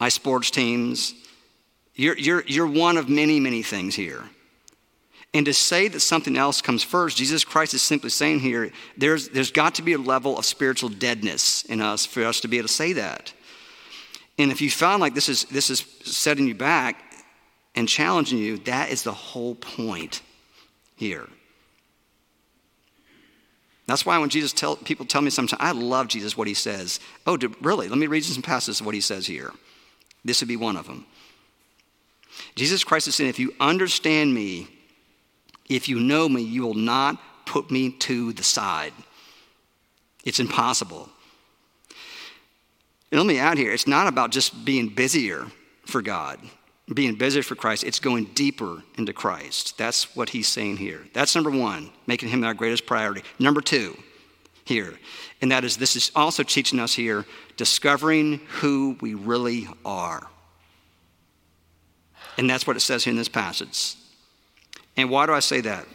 my 0.00 0.08
sports 0.08 0.50
teams. 0.50 1.14
You're, 1.94 2.18
you're, 2.18 2.44
you're 2.46 2.66
one 2.66 2.96
of 2.96 3.08
many, 3.08 3.38
many 3.38 3.62
things 3.62 3.94
here. 3.94 4.24
And 5.34 5.44
to 5.46 5.52
say 5.52 5.88
that 5.88 5.98
something 5.98 6.38
else 6.38 6.62
comes 6.62 6.84
first, 6.84 7.16
Jesus 7.16 7.44
Christ 7.44 7.74
is 7.74 7.82
simply 7.82 8.08
saying 8.08 8.38
here, 8.38 8.70
there's, 8.96 9.28
there's 9.30 9.50
got 9.50 9.74
to 9.74 9.82
be 9.82 9.92
a 9.92 9.98
level 9.98 10.38
of 10.38 10.46
spiritual 10.46 10.88
deadness 10.88 11.64
in 11.64 11.80
us 11.80 12.06
for 12.06 12.24
us 12.24 12.40
to 12.40 12.48
be 12.48 12.58
able 12.58 12.68
to 12.68 12.72
say 12.72 12.92
that. 12.92 13.32
And 14.38 14.52
if 14.52 14.60
you 14.60 14.70
found 14.70 15.00
like 15.00 15.12
this 15.14 15.28
is, 15.28 15.44
this 15.46 15.70
is 15.70 15.84
setting 16.04 16.46
you 16.46 16.54
back 16.54 17.02
and 17.74 17.88
challenging 17.88 18.38
you, 18.38 18.58
that 18.58 18.90
is 18.90 19.02
the 19.02 19.12
whole 19.12 19.56
point 19.56 20.22
here. 20.94 21.28
That's 23.86 24.06
why 24.06 24.16
when 24.18 24.30
Jesus 24.30 24.52
tell 24.52 24.76
people 24.76 25.04
tell 25.04 25.20
me 25.20 25.30
sometimes, 25.30 25.60
I 25.60 25.72
love 25.72 26.06
Jesus, 26.06 26.36
what 26.36 26.46
he 26.46 26.54
says. 26.54 27.00
Oh, 27.26 27.36
really? 27.60 27.88
Let 27.88 27.98
me 27.98 28.06
read 28.06 28.24
you 28.24 28.32
some 28.32 28.42
passages 28.42 28.80
of 28.80 28.86
what 28.86 28.94
he 28.94 29.00
says 29.00 29.26
here. 29.26 29.52
This 30.24 30.40
would 30.40 30.48
be 30.48 30.56
one 30.56 30.76
of 30.76 30.86
them. 30.86 31.04
Jesus 32.54 32.84
Christ 32.84 33.08
is 33.08 33.16
saying, 33.16 33.30
if 33.30 33.38
you 33.38 33.52
understand 33.60 34.32
me, 34.32 34.68
if 35.68 35.88
you 35.88 35.98
know 35.98 36.28
me, 36.28 36.42
you 36.42 36.62
will 36.62 36.74
not 36.74 37.18
put 37.46 37.70
me 37.70 37.90
to 37.90 38.32
the 38.32 38.42
side. 38.42 38.92
It's 40.24 40.40
impossible. 40.40 41.08
And 43.10 43.20
let 43.20 43.26
me 43.26 43.38
add 43.38 43.58
here 43.58 43.72
it's 43.72 43.86
not 43.86 44.06
about 44.08 44.30
just 44.30 44.64
being 44.64 44.88
busier 44.88 45.46
for 45.86 46.02
God. 46.02 46.40
being 46.92 47.14
busier 47.14 47.42
for 47.42 47.54
Christ, 47.54 47.84
it's 47.84 47.98
going 47.98 48.26
deeper 48.34 48.82
into 48.98 49.12
Christ. 49.12 49.78
That's 49.78 50.14
what 50.14 50.30
he's 50.30 50.48
saying 50.48 50.76
here. 50.76 51.06
That's 51.14 51.34
number 51.34 51.50
one, 51.50 51.90
making 52.06 52.28
him 52.28 52.44
our 52.44 52.52
greatest 52.54 52.84
priority. 52.86 53.22
Number 53.38 53.62
two, 53.62 53.96
here, 54.64 54.98
and 55.40 55.50
that 55.50 55.64
is 55.64 55.76
this 55.76 55.96
is 55.96 56.10
also 56.14 56.42
teaching 56.42 56.80
us 56.80 56.94
here 56.94 57.24
discovering 57.56 58.40
who 58.60 58.96
we 59.00 59.14
really 59.14 59.68
are. 59.84 60.26
And 62.36 62.50
that's 62.50 62.66
what 62.66 62.76
it 62.76 62.80
says 62.80 63.04
here 63.04 63.12
in 63.12 63.16
this 63.16 63.28
passage. 63.28 63.94
And 64.96 65.10
why 65.10 65.26
do 65.26 65.32
I 65.32 65.40
say 65.40 65.60
that? 65.62 65.86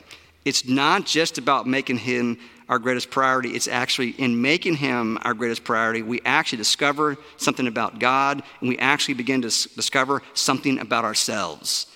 It's 0.46 0.68
not 0.68 1.06
just 1.06 1.38
about 1.38 1.68
making 1.68 1.98
him 1.98 2.38
our 2.70 2.80
greatest 2.80 3.10
priority. 3.10 3.50
It's 3.50 3.68
actually 3.68 4.12
in 4.12 4.42
making 4.42 4.76
him 4.76 5.18
our 5.24 5.34
greatest 5.34 5.64
priority, 5.64 6.04
we 6.04 6.22
actually 6.24 6.60
discover 6.60 7.18
something 7.38 7.68
about 7.68 8.00
God 8.00 8.44
and 8.60 8.70
we 8.70 8.78
actually 8.78 9.16
begin 9.16 9.42
to 9.42 9.50
discover 9.76 10.22
something 10.36 10.80
about 10.80 11.04
ourselves. 11.04 11.88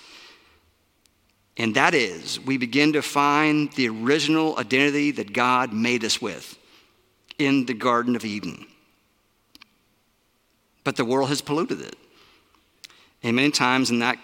And 1.56 1.76
that 1.76 1.94
is, 1.94 2.40
we 2.40 2.58
begin 2.58 2.94
to 2.94 3.02
find 3.02 3.72
the 3.74 3.88
original 3.88 4.58
identity 4.58 5.12
that 5.12 5.32
God 5.32 5.72
made 5.72 6.04
us 6.04 6.20
with 6.20 6.58
in 7.38 7.66
the 7.66 7.74
Garden 7.74 8.16
of 8.16 8.24
Eden. 8.24 8.66
But 10.82 10.96
the 10.96 11.04
world 11.04 11.28
has 11.28 11.40
polluted 11.40 11.80
it. 11.80 11.94
And 13.22 13.36
many 13.36 13.52
times 13.52 13.90
in 13.90 14.00
that 14.00 14.18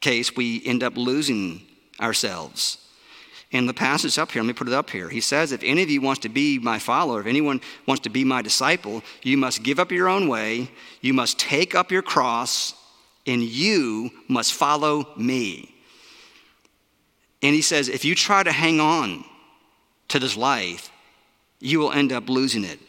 case, 0.00 0.34
we 0.34 0.62
end 0.66 0.82
up 0.82 0.96
losing 0.96 1.65
ourselves. 2.00 2.78
And 3.52 3.68
the 3.68 3.74
passage 3.74 4.18
up 4.18 4.32
here, 4.32 4.42
let 4.42 4.48
me 4.48 4.52
put 4.52 4.68
it 4.68 4.74
up 4.74 4.90
here. 4.90 5.08
He 5.08 5.20
says, 5.20 5.52
If 5.52 5.62
any 5.62 5.82
of 5.82 5.90
you 5.90 6.00
wants 6.00 6.20
to 6.22 6.28
be 6.28 6.58
my 6.58 6.78
follower, 6.78 7.20
if 7.20 7.26
anyone 7.26 7.60
wants 7.86 8.02
to 8.02 8.10
be 8.10 8.24
my 8.24 8.42
disciple, 8.42 9.02
you 9.22 9.36
must 9.36 9.62
give 9.62 9.78
up 9.78 9.92
your 9.92 10.08
own 10.08 10.28
way, 10.28 10.70
you 11.00 11.14
must 11.14 11.38
take 11.38 11.74
up 11.74 11.92
your 11.92 12.02
cross, 12.02 12.74
and 13.26 13.42
you 13.42 14.10
must 14.28 14.52
follow 14.52 15.08
me. 15.16 15.74
And 17.42 17.54
he 17.54 17.62
says, 17.62 17.88
If 17.88 18.04
you 18.04 18.14
try 18.14 18.42
to 18.42 18.52
hang 18.52 18.80
on 18.80 19.24
to 20.08 20.18
this 20.18 20.36
life, 20.36 20.90
you 21.60 21.78
will 21.78 21.92
end 21.92 22.12
up 22.12 22.28
losing 22.28 22.64
it. 22.64 22.80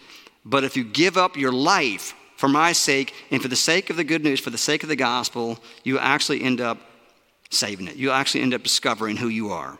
But 0.43 0.63
if 0.63 0.75
you 0.75 0.83
give 0.83 1.17
up 1.17 1.37
your 1.37 1.51
life 1.51 2.15
for 2.35 2.47
my 2.47 2.71
sake 2.71 3.13
and 3.31 3.41
for 3.41 3.47
the 3.47 3.55
sake 3.55 3.89
of 3.89 3.97
the 3.97 4.03
good 4.03 4.23
news, 4.23 4.39
for 4.39 4.49
the 4.49 4.57
sake 4.57 4.83
of 4.83 4.89
the 4.89 4.95
gospel, 4.95 5.59
you 5.83 5.99
actually 5.99 6.41
end 6.41 6.61
up 6.61 6.79
saving 7.49 7.87
it. 7.87 7.95
You'll 7.95 8.13
actually 8.13 8.41
end 8.41 8.53
up 8.53 8.63
discovering 8.63 9.17
who 9.17 9.27
you 9.27 9.51
are. 9.51 9.77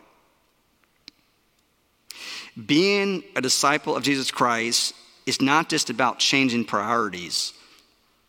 Being 2.66 3.22
a 3.36 3.40
disciple 3.40 3.96
of 3.96 4.02
Jesus 4.02 4.30
Christ 4.30 4.94
is 5.26 5.40
not 5.40 5.68
just 5.68 5.90
about 5.90 6.18
changing 6.18 6.64
priorities, 6.64 7.52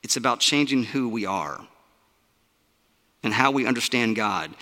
it's 0.04 0.18
about 0.18 0.40
changing 0.40 0.84
who 0.84 1.10
we 1.10 1.26
are 1.26 1.60
and 3.24 3.34
how 3.34 3.52
we 3.52 3.66
understand 3.66 4.16
God. 4.16 4.54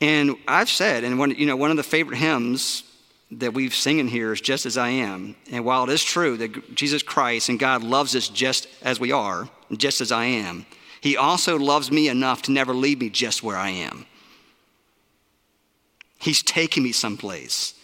And 0.00 0.36
I've 0.48 0.70
said, 0.70 1.04
and 1.04 1.18
one, 1.18 1.30
you 1.32 1.46
know, 1.46 1.56
one 1.56 1.70
of 1.70 1.76
the 1.76 1.82
favorite 1.82 2.16
hymns 2.16 2.84
that 3.32 3.54
we've 3.54 3.74
singing 3.74 4.08
here 4.08 4.32
is 4.32 4.40
just 4.40 4.66
as 4.66 4.76
I 4.76 4.88
am. 4.88 5.36
And 5.50 5.64
while 5.64 5.84
it 5.84 5.90
is 5.90 6.02
true 6.02 6.36
that 6.38 6.74
Jesus 6.74 7.02
Christ 7.02 7.48
and 7.48 7.58
God 7.58 7.82
loves 7.82 8.14
us 8.14 8.28
just 8.28 8.66
as 8.82 9.00
we 9.00 9.12
are, 9.12 9.48
just 9.76 10.00
as 10.00 10.12
I 10.12 10.24
am, 10.24 10.66
He 11.02 11.16
also 11.16 11.58
loves 11.58 11.90
me 11.90 12.08
enough 12.08 12.42
to 12.42 12.52
never 12.52 12.72
leave 12.72 13.00
me 13.00 13.10
just 13.10 13.42
where 13.42 13.56
I 13.56 13.70
am. 13.70 14.06
He's 16.20 16.44
taking 16.44 16.84
me 16.84 16.92
someplace 16.92 17.74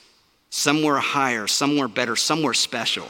somewhere 0.50 0.98
higher, 0.98 1.46
somewhere 1.46 1.88
better, 1.88 2.14
somewhere 2.16 2.54
special. 2.54 3.08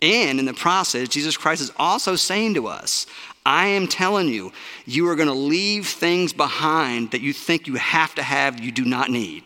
And 0.00 0.40
in 0.40 0.46
the 0.46 0.54
process, 0.54 1.08
Jesus 1.08 1.36
Christ 1.36 1.60
is 1.60 1.70
also 1.76 2.16
saying 2.16 2.54
to 2.54 2.66
us, 2.66 3.06
I 3.44 3.66
am 3.66 3.86
telling 3.86 4.28
you, 4.28 4.52
you 4.86 5.08
are 5.08 5.14
going 5.14 5.28
to 5.28 5.34
leave 5.34 5.86
things 5.86 6.32
behind 6.32 7.10
that 7.10 7.20
you 7.20 7.34
think 7.34 7.66
you 7.66 7.74
have 7.74 8.14
to 8.14 8.22
have, 8.22 8.58
you 8.58 8.72
do 8.72 8.86
not 8.86 9.10
need, 9.10 9.44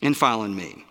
in 0.00 0.14
following 0.14 0.54
me. 0.54 0.84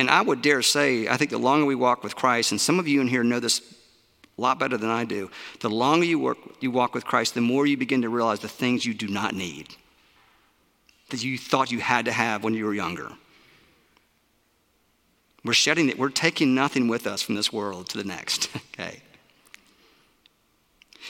And 0.00 0.08
I 0.08 0.22
would 0.22 0.40
dare 0.40 0.62
say, 0.62 1.08
I 1.08 1.18
think 1.18 1.30
the 1.30 1.36
longer 1.36 1.66
we 1.66 1.74
walk 1.74 2.02
with 2.02 2.16
Christ, 2.16 2.52
and 2.52 2.60
some 2.60 2.78
of 2.78 2.88
you 2.88 3.02
in 3.02 3.06
here 3.06 3.22
know 3.22 3.38
this 3.38 3.60
a 4.38 4.40
lot 4.40 4.58
better 4.58 4.78
than 4.78 4.88
I 4.88 5.04
do, 5.04 5.30
the 5.60 5.68
longer 5.68 6.06
you, 6.06 6.18
work, 6.18 6.38
you 6.58 6.70
walk 6.70 6.94
with 6.94 7.04
Christ, 7.04 7.34
the 7.34 7.42
more 7.42 7.66
you 7.66 7.76
begin 7.76 8.00
to 8.00 8.08
realize 8.08 8.40
the 8.40 8.48
things 8.48 8.86
you 8.86 8.94
do 8.94 9.08
not 9.08 9.34
need 9.34 9.68
that 11.10 11.22
you 11.22 11.36
thought 11.36 11.70
you 11.70 11.80
had 11.80 12.06
to 12.06 12.12
have 12.12 12.42
when 12.42 12.54
you 12.54 12.64
were 12.64 12.72
younger. 12.72 13.10
We're 15.44 15.52
shedding 15.52 15.90
it, 15.90 15.98
we're 15.98 16.08
taking 16.08 16.54
nothing 16.54 16.88
with 16.88 17.06
us 17.06 17.20
from 17.20 17.34
this 17.34 17.52
world 17.52 17.90
to 17.90 17.98
the 17.98 18.04
next, 18.04 18.48
okay? 18.72 19.02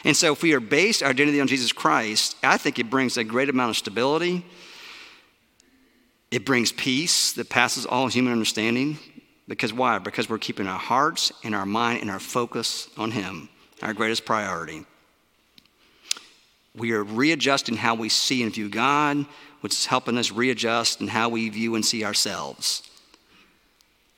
And 0.03 0.17
so, 0.17 0.33
if 0.33 0.43
we 0.43 0.53
are 0.53 0.59
based 0.59 1.01
our 1.01 1.11
identity 1.11 1.41
on 1.41 1.47
Jesus 1.47 1.71
Christ, 1.71 2.37
I 2.43 2.57
think 2.57 2.81
it 2.81 2.91
brings 2.91 3.17
a 3.17 3.23
great 3.23 3.51
amount 3.51 3.71
of 3.71 3.77
stability. 3.77 4.45
It 6.31 6.47
brings 6.47 6.73
peace 6.73 7.33
that 7.33 7.49
passes 7.49 7.87
all 7.87 8.09
human 8.09 8.33
understanding. 8.33 8.99
Because 9.49 9.73
why? 9.73 9.99
Because 9.99 10.29
we're 10.29 10.39
keeping 10.39 10.69
our 10.69 10.79
hearts 10.79 11.33
and 11.43 11.55
our 11.55 11.67
mind 11.67 12.03
and 12.03 12.11
our 12.11 12.21
focus 12.21 12.89
on 12.97 13.11
Him, 13.11 13.49
our 13.83 13.93
greatest 13.93 14.25
priority. 14.25 14.85
We 16.77 16.93
are 16.93 17.03
readjusting 17.03 17.77
how 17.77 17.97
we 17.97 18.09
see 18.09 18.45
and 18.45 18.55
view 18.55 18.69
God 18.69 19.27
which 19.61 19.75
is 19.75 19.87
helping 19.87 20.19
us 20.19 20.31
readjust 20.31 21.01
in 21.01 21.09
how 21.09 21.29
we 21.29 21.49
view 21.49 21.75
and 21.75 21.85
see 21.85 22.05
ourselves. 22.05 22.83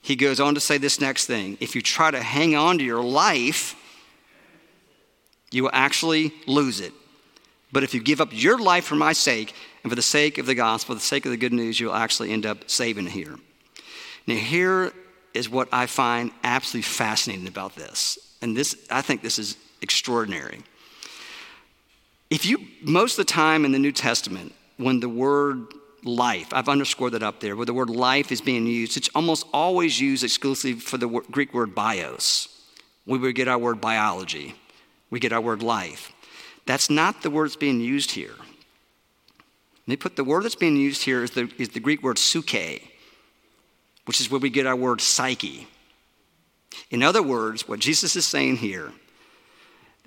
He 0.00 0.16
goes 0.16 0.40
on 0.40 0.54
to 0.54 0.60
say 0.60 0.78
this 0.78 1.00
next 1.00 1.26
thing 1.26 1.56
if 1.60 1.74
you 1.74 1.82
try 1.82 2.10
to 2.10 2.22
hang 2.22 2.54
on 2.54 2.78
to 2.78 2.84
your 2.84 3.02
life, 3.02 3.76
you 5.50 5.64
will 5.64 5.70
actually 5.72 6.32
lose 6.46 6.80
it. 6.80 6.92
But 7.72 7.84
if 7.84 7.94
you 7.94 8.00
give 8.02 8.20
up 8.20 8.28
your 8.32 8.58
life 8.58 8.84
for 8.84 8.96
my 8.96 9.12
sake 9.12 9.54
and 9.82 9.90
for 9.90 9.96
the 9.96 10.02
sake 10.02 10.38
of 10.38 10.46
the 10.46 10.54
gospel, 10.54 10.94
the 10.94 11.00
sake 11.00 11.24
of 11.24 11.30
the 11.30 11.36
good 11.36 11.52
news, 11.52 11.80
you'll 11.80 11.94
actually 11.94 12.30
end 12.30 12.46
up 12.46 12.70
saving 12.70 13.06
here. 13.06 13.36
Now, 14.26 14.36
here 14.36 14.92
is 15.34 15.48
what 15.48 15.68
I 15.72 15.86
find 15.86 16.30
absolutely 16.44 16.82
fascinating 16.82 17.48
about 17.48 17.74
this. 17.74 18.18
And 18.40 18.56
this, 18.56 18.76
I 18.90 19.02
think 19.02 19.22
this 19.22 19.38
is 19.38 19.56
extraordinary. 19.80 20.60
If 22.30 22.46
you, 22.46 22.58
most 22.82 23.18
of 23.18 23.26
the 23.26 23.32
time 23.32 23.64
in 23.64 23.72
the 23.72 23.78
New 23.78 23.92
Testament, 23.92 24.54
when 24.76 25.00
the 25.00 25.08
word 25.08 25.66
life, 26.04 26.52
I've 26.52 26.68
underscored 26.68 27.12
that 27.12 27.22
up 27.22 27.40
there, 27.40 27.56
where 27.56 27.66
the 27.66 27.74
word 27.74 27.90
life 27.90 28.32
is 28.32 28.40
being 28.40 28.66
used, 28.66 28.96
it's 28.96 29.10
almost 29.14 29.46
always 29.52 30.00
used 30.00 30.24
exclusively 30.24 30.80
for 30.80 30.98
the 30.98 31.08
Greek 31.08 31.52
word 31.52 31.74
bios. 31.74 32.48
We 33.06 33.18
would 33.18 33.34
get 33.34 33.48
our 33.48 33.58
word 33.58 33.80
biology, 33.80 34.54
we 35.10 35.20
get 35.20 35.32
our 35.32 35.40
word 35.40 35.62
life. 35.62 36.12
That's 36.64 36.88
not 36.88 37.22
the 37.22 37.30
word 37.30 37.46
that's 37.46 37.56
being 37.56 37.80
used 37.80 38.12
here. 38.12 38.34
They 39.92 39.96
put 39.96 40.16
the 40.16 40.24
word 40.24 40.44
that's 40.44 40.54
being 40.54 40.76
used 40.76 41.02
here 41.02 41.22
is 41.22 41.32
the, 41.32 41.52
is 41.58 41.68
the 41.68 41.78
Greek 41.78 42.02
word 42.02 42.16
psyche, 42.16 42.90
which 44.06 44.22
is 44.22 44.30
where 44.30 44.40
we 44.40 44.48
get 44.48 44.66
our 44.66 44.74
word 44.74 45.02
psyche. 45.02 45.66
In 46.90 47.02
other 47.02 47.22
words, 47.22 47.68
what 47.68 47.78
Jesus 47.78 48.16
is 48.16 48.24
saying 48.24 48.56
here, 48.56 48.90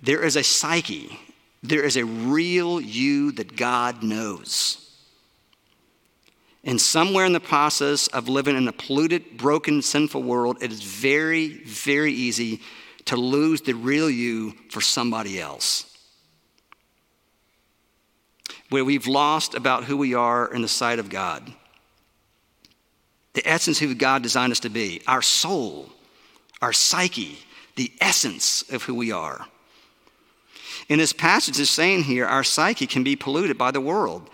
there 0.02 0.24
is 0.24 0.38
a 0.38 0.44
psyche, 0.44 1.20
there 1.62 1.84
is 1.84 1.98
a 1.98 2.04
real 2.04 2.82
you 2.82 3.32
that 3.34 3.56
God 3.56 4.02
knows. 4.02 4.92
And 6.64 6.82
somewhere 6.82 7.28
in 7.28 7.34
the 7.34 7.40
process 7.40 8.08
of 8.08 8.28
living 8.28 8.58
in 8.58 8.68
a 8.68 8.74
polluted, 8.74 9.38
broken, 9.38 9.84
sinful 9.84 10.24
world, 10.24 10.58
it 10.64 10.72
is 10.72 10.82
very, 10.82 11.60
very 11.60 12.12
easy 12.12 12.60
to 13.06 13.18
lose 13.18 13.62
the 13.62 13.74
real 13.74 14.10
you 14.10 14.56
for 14.72 14.82
somebody 14.82 15.40
else. 15.40 15.95
Where 18.70 18.86
we've 18.86 19.08
lost 19.08 19.54
about 19.54 19.84
who 19.84 19.98
we 19.98 20.14
are 20.14 20.52
in 20.54 20.62
the 20.62 20.68
sight 20.68 21.00
of 21.00 21.10
God. 21.10 21.54
The 23.34 23.48
essence 23.48 23.82
of 23.82 23.90
who 23.90 23.96
God 23.96 24.24
designed 24.24 24.52
us 24.52 24.62
to 24.62 24.70
be, 24.70 25.02
our 25.08 25.22
soul, 25.22 25.90
our 26.62 26.74
psyche, 26.74 27.40
the 27.76 27.92
essence 28.00 28.64
of 28.72 28.84
who 28.84 28.96
we 28.96 29.12
are. 29.12 29.46
In 30.88 31.00
this 31.00 31.14
passage 31.14 31.60
is 31.60 31.70
saying 31.70 32.04
here, 32.04 32.26
our 32.26 32.44
psyche 32.44 32.88
can 32.88 33.04
be 33.04 33.16
polluted 33.16 33.58
by 33.58 33.72
the 33.72 33.82
world, 33.82 34.30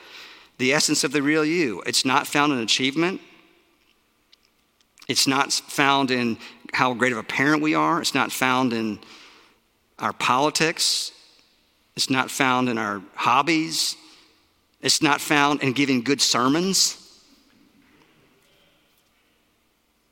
the 0.58 0.74
essence 0.74 1.04
of 1.04 1.12
the 1.12 1.24
real 1.24 1.46
you. 1.46 1.82
It's 1.86 2.06
not 2.06 2.28
found 2.28 2.54
in 2.54 2.60
achievement. 2.60 3.22
It's 5.08 5.28
not 5.28 5.52
found 5.52 6.12
in 6.12 6.38
how 6.74 6.94
great 6.94 7.12
of 7.12 7.18
a 7.18 7.24
parent 7.24 7.62
we 7.62 7.74
are. 7.74 8.02
It's 8.02 8.14
not 8.14 8.32
found 8.32 8.72
in 8.72 9.00
our 10.00 10.14
politics. 10.14 11.12
It's 11.96 12.10
not 12.10 12.30
found 12.30 12.70
in 12.70 12.78
our 12.78 13.02
hobbies. 13.16 13.96
It's 14.82 15.02
not 15.02 15.22
found 15.22 15.62
in 15.62 15.74
giving 15.74 16.02
good 16.02 16.22
sermons. 16.22 16.98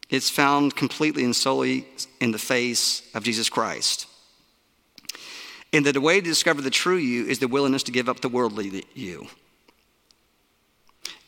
It's 0.09 0.29
found 0.29 0.75
completely 0.75 1.23
and 1.23 1.35
solely 1.35 1.87
in 2.19 2.31
the 2.31 2.39
face 2.39 3.03
of 3.13 3.23
Jesus 3.23 3.49
Christ. 3.49 4.07
And 5.71 5.85
that 5.85 5.93
the 5.93 6.01
way 6.01 6.19
to 6.19 6.25
discover 6.25 6.61
the 6.61 6.71
true 6.71 6.97
you 6.97 7.25
is 7.25 7.39
the 7.39 7.47
willingness 7.47 7.83
to 7.83 7.91
give 7.91 8.09
up 8.09 8.21
the 8.21 8.29
worldly 8.29 8.85
you. 8.95 9.27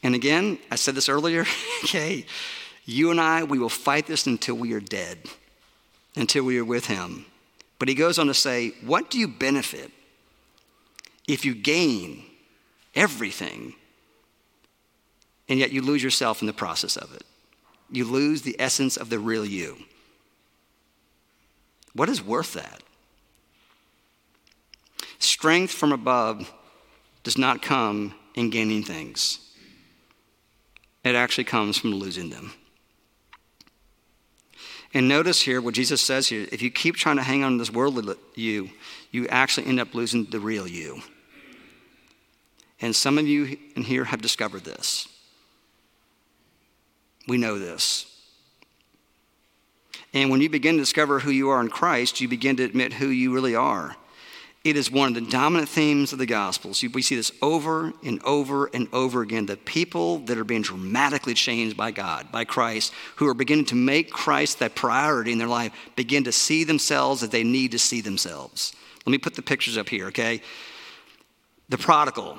And 0.03 0.15
again, 0.15 0.57
I 0.71 0.75
said 0.75 0.95
this 0.95 1.09
earlier, 1.09 1.45
okay, 1.83 2.25
you 2.85 3.11
and 3.11 3.21
I, 3.21 3.43
we 3.43 3.59
will 3.59 3.69
fight 3.69 4.07
this 4.07 4.25
until 4.25 4.55
we 4.55 4.73
are 4.73 4.79
dead, 4.79 5.19
until 6.15 6.43
we 6.43 6.57
are 6.57 6.65
with 6.65 6.87
Him. 6.87 7.25
But 7.77 7.87
he 7.87 7.95
goes 7.95 8.17
on 8.17 8.27
to 8.27 8.33
say, 8.33 8.73
What 8.83 9.11
do 9.11 9.19
you 9.19 9.27
benefit 9.27 9.91
if 11.27 11.45
you 11.45 11.53
gain 11.53 12.23
everything 12.95 13.73
and 15.47 15.59
yet 15.59 15.71
you 15.71 15.81
lose 15.81 16.03
yourself 16.03 16.41
in 16.41 16.47
the 16.47 16.53
process 16.53 16.95
of 16.95 17.13
it? 17.13 17.23
You 17.91 18.05
lose 18.05 18.41
the 18.41 18.55
essence 18.59 18.97
of 18.97 19.09
the 19.09 19.19
real 19.19 19.45
you. 19.45 19.77
What 21.93 22.09
is 22.09 22.23
worth 22.23 22.53
that? 22.53 22.81
Strength 25.19 25.71
from 25.71 25.91
above 25.91 26.51
does 27.23 27.37
not 27.37 27.61
come 27.61 28.15
in 28.33 28.49
gaining 28.49 28.83
things, 28.83 29.39
it 31.03 31.15
actually 31.15 31.43
comes 31.43 31.77
from 31.77 31.91
losing 31.93 32.29
them. 32.29 32.53
And 34.93 35.07
notice 35.07 35.41
here 35.41 35.61
what 35.61 35.73
Jesus 35.73 36.01
says 36.01 36.27
here 36.27 36.47
if 36.51 36.61
you 36.61 36.69
keep 36.69 36.95
trying 36.95 37.15
to 37.15 37.23
hang 37.23 37.43
on 37.43 37.53
to 37.53 37.57
this 37.57 37.71
worldly 37.71 38.15
you, 38.35 38.69
you 39.11 39.27
actually 39.27 39.67
end 39.67 39.79
up 39.79 39.93
losing 39.93 40.25
the 40.25 40.39
real 40.39 40.67
you. 40.67 41.01
And 42.81 42.95
some 42.95 43.17
of 43.17 43.27
you 43.27 43.57
in 43.75 43.83
here 43.83 44.05
have 44.05 44.21
discovered 44.21 44.63
this. 44.63 45.07
We 47.27 47.37
know 47.37 47.59
this. 47.59 48.07
And 50.13 50.29
when 50.29 50.41
you 50.41 50.49
begin 50.49 50.75
to 50.75 50.81
discover 50.81 51.19
who 51.19 51.31
you 51.31 51.49
are 51.49 51.61
in 51.61 51.69
Christ, 51.69 52.19
you 52.19 52.27
begin 52.27 52.57
to 52.57 52.63
admit 52.63 52.93
who 52.93 53.07
you 53.07 53.33
really 53.33 53.55
are. 53.55 53.95
It 54.63 54.77
is 54.77 54.91
one 54.91 55.07
of 55.07 55.15
the 55.15 55.31
dominant 55.31 55.69
themes 55.69 56.13
of 56.13 56.19
the 56.19 56.25
Gospels. 56.25 56.83
We 56.93 57.01
see 57.01 57.15
this 57.15 57.31
over 57.41 57.93
and 58.03 58.21
over 58.23 58.69
and 58.73 58.87
over 58.93 59.21
again. 59.21 59.47
The 59.47 59.57
people 59.57 60.19
that 60.19 60.37
are 60.37 60.43
being 60.43 60.61
dramatically 60.61 61.33
changed 61.33 61.75
by 61.75 61.91
God, 61.91 62.31
by 62.31 62.45
Christ, 62.45 62.93
who 63.15 63.27
are 63.27 63.33
beginning 63.33 63.65
to 63.65 63.75
make 63.75 64.11
Christ 64.11 64.59
that 64.59 64.75
priority 64.75 65.31
in 65.31 65.39
their 65.39 65.47
life, 65.47 65.71
begin 65.95 66.25
to 66.25 66.31
see 66.31 66.63
themselves 66.63 67.23
as 67.23 67.29
they 67.29 67.43
need 67.43 67.71
to 67.71 67.79
see 67.79 68.01
themselves. 68.01 68.75
Let 69.05 69.11
me 69.11 69.17
put 69.17 69.33
the 69.33 69.41
pictures 69.41 69.77
up 69.77 69.89
here, 69.89 70.07
okay? 70.07 70.41
The 71.69 71.77
prodigal 71.79 72.37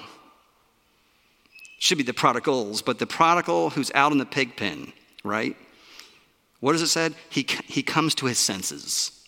should 1.83 1.99
be 1.99 2.05
the 2.05 2.15
prodigals, 2.15 2.83
but 2.83 2.99
the 2.99 3.07
prodigal 3.07 3.71
who's 3.71 3.91
out 3.95 4.13
in 4.13 4.19
the 4.19 4.27
pig 4.27 4.57
pen, 4.57 4.93
right? 5.25 5.57
What 6.61 6.73
does 6.73 6.83
it 6.83 6.89
said? 6.89 7.15
He, 7.29 7.47
he 7.67 7.83
comes 7.83 8.15
to 8.17 8.27
his 8.27 8.39
senses 8.39 9.23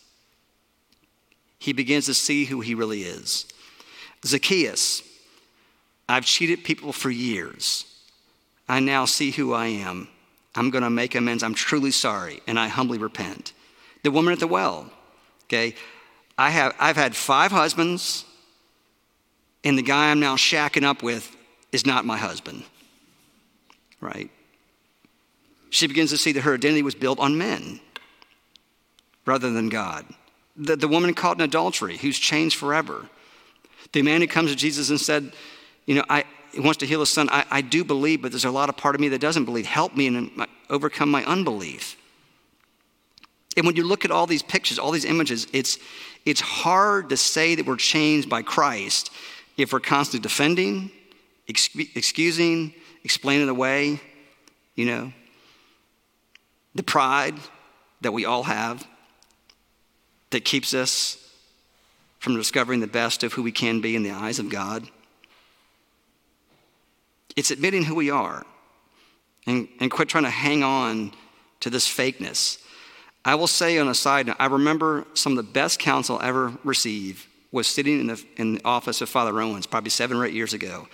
he 1.65 1.73
begins 1.73 2.05
to 2.05 2.15
see 2.15 2.45
who 2.45 2.61
he 2.61 2.75
really 2.75 3.05
is. 3.05 3.47
Zacchaeus, 4.23 5.03
I've 6.07 6.27
cheated 6.27 6.63
people 6.63 6.93
for 6.93 7.09
years. 7.09 7.87
I 8.69 8.81
now 8.81 9.07
see 9.07 9.31
who 9.31 9.55
I 9.55 9.69
am. 9.69 10.09
I'm 10.55 10.69
going 10.69 10.85
to 10.85 10.91
make 10.91 11.15
amends. 11.15 11.43
I'm 11.43 11.55
truly 11.55 11.91
sorry, 11.91 12.43
and 12.47 12.59
I 12.59 12.69
humbly 12.69 12.99
repent. 12.99 13.55
The 14.03 14.11
woman 14.11 14.35
at 14.35 14.41
the 14.41 14.47
well, 14.47 14.91
okay, 15.45 15.75
I 16.37 16.51
have, 16.51 16.75
I've 16.79 16.97
had 16.97 17.17
five 17.17 17.51
husbands, 17.51 18.27
and 19.65 19.79
the 19.79 19.83
guy 19.83 20.11
I'm 20.11 20.21
now 20.21 20.37
shacking 20.37 20.85
up 20.85 21.03
with 21.03 21.35
is 21.75 21.85
not 21.85 22.05
my 22.05 22.17
husband, 22.17 22.65
right? 24.01 24.31
She 25.71 25.87
begins 25.87 26.11
to 26.11 26.17
see 26.17 26.33
that 26.33 26.43
her 26.43 26.55
identity 26.55 26.83
was 26.83 26.95
built 26.95 27.19
on 27.19 27.37
men 27.37 27.81
rather 29.27 29.51
than 29.51 29.69
God 29.69 30.07
the, 30.57 30.77
the 30.77 30.89
woman 30.89 31.15
caught 31.15 31.37
in 31.37 31.43
adultery 31.43 31.97
who's 31.97 32.19
changed 32.19 32.57
forever. 32.57 33.09
The 33.93 34.03
man 34.03 34.21
who 34.21 34.27
comes 34.27 34.51
to 34.51 34.57
Jesus 34.57 34.91
and 34.91 35.01
said, 35.01 35.33
You 35.87 35.97
know, 35.97 36.05
I, 36.09 36.25
wants 36.57 36.79
to 36.79 36.87
heal 36.87 37.01
his 37.01 37.11
son. 37.11 37.29
I, 37.31 37.45
I 37.51 37.61
do 37.61 37.85
believe, 37.85 38.23
but 38.23 38.33
there's 38.33 38.45
a 38.45 38.51
lot 38.51 38.69
of 38.69 38.77
part 38.77 38.95
of 38.95 39.01
me 39.01 39.09
that 39.09 39.21
doesn't 39.21 39.45
believe. 39.45 39.67
Help 39.67 39.97
me 39.97 40.07
and 40.07 40.47
overcome 40.71 41.11
my 41.11 41.25
unbelief. 41.25 41.97
And 43.57 43.67
when 43.67 43.77
you 43.77 43.87
look 43.87 44.05
at 44.05 44.11
all 44.11 44.27
these 44.27 44.43
pictures, 44.43 44.79
all 44.79 44.91
these 44.91 45.05
images, 45.05 45.47
it's, 45.53 45.79
it's 46.25 46.41
hard 46.41 47.11
to 47.11 47.17
say 47.17 47.55
that 47.55 47.67
we're 47.67 47.77
changed 47.77 48.29
by 48.29 48.43
Christ 48.43 49.11
if 49.57 49.73
we're 49.73 49.81
constantly 49.81 50.23
defending, 50.23 50.91
excusing, 51.49 52.75
explaining 53.03 53.49
away, 53.49 54.01
you 54.75 54.87
know, 54.87 55.13
the 56.75 56.83
pride 56.83 57.35
that 58.01 58.13
we 58.13 58.25
all 58.25 58.43
have 58.43 58.87
that 60.31 60.45
keeps 60.45 60.75
us 60.75 61.19
from 62.19 62.37
discovering 62.37 62.81
the 62.81 62.87
best 62.87 63.23
of 63.23 63.35
who 63.35 63.43
we 63.43 63.53
can 63.53 63.81
be 63.81 63.95
in 63.95 64.03
the 64.03 64.11
eyes 64.11 64.39
of 64.39 64.49
God. 64.49 64.89
It's 67.37 67.51
admitting 67.51 67.85
who 67.85 67.95
we 67.95 68.11
are 68.11 68.45
and, 69.47 69.69
and 69.81 69.91
quit 69.91 70.09
trying 70.09 70.25
to 70.25 70.31
hang 70.31 70.63
on 70.63 71.13
to 71.61 71.71
this 71.71 71.87
fakeness. 71.87 72.59
I 73.25 73.35
will 73.35 73.47
say 73.47 73.79
on 73.79 73.89
a 73.89 73.95
side 73.95 74.27
note, 74.27 74.37
I 74.39 74.47
remember 74.47 75.07
some 75.15 75.33
of 75.33 75.37
the 75.37 75.53
best 75.53 75.79
counsel 75.79 76.19
I 76.19 76.29
ever 76.29 76.53
received 76.65 77.27
was 77.53 77.67
sitting 77.67 78.01
in 78.01 78.07
the, 78.09 78.25
in 78.37 78.55
the 78.55 78.65
office 78.65 79.01
of 79.01 79.09
Father 79.09 79.41
Owens 79.41 79.67
probably 79.67 79.91
seven 79.91 80.17
or 80.17 80.27
eight 80.27 80.35
years 80.35 80.53
ago. 80.53 80.89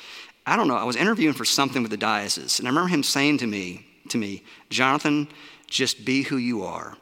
I 0.50 0.56
don't 0.56 0.66
know, 0.66 0.74
I 0.74 0.82
was 0.82 0.96
interviewing 0.96 1.32
for 1.32 1.44
something 1.44 1.80
with 1.80 1.92
the 1.92 1.96
diocese, 1.96 2.58
and 2.58 2.66
I 2.66 2.72
remember 2.72 2.88
him 2.88 3.04
saying 3.04 3.38
to 3.38 3.46
me, 3.46 3.86
to 4.08 4.18
me, 4.18 4.42
Jonathan, 4.68 5.28
just 5.68 6.04
be 6.04 6.22
who 6.22 6.38
you 6.38 6.64
are. 6.64 6.96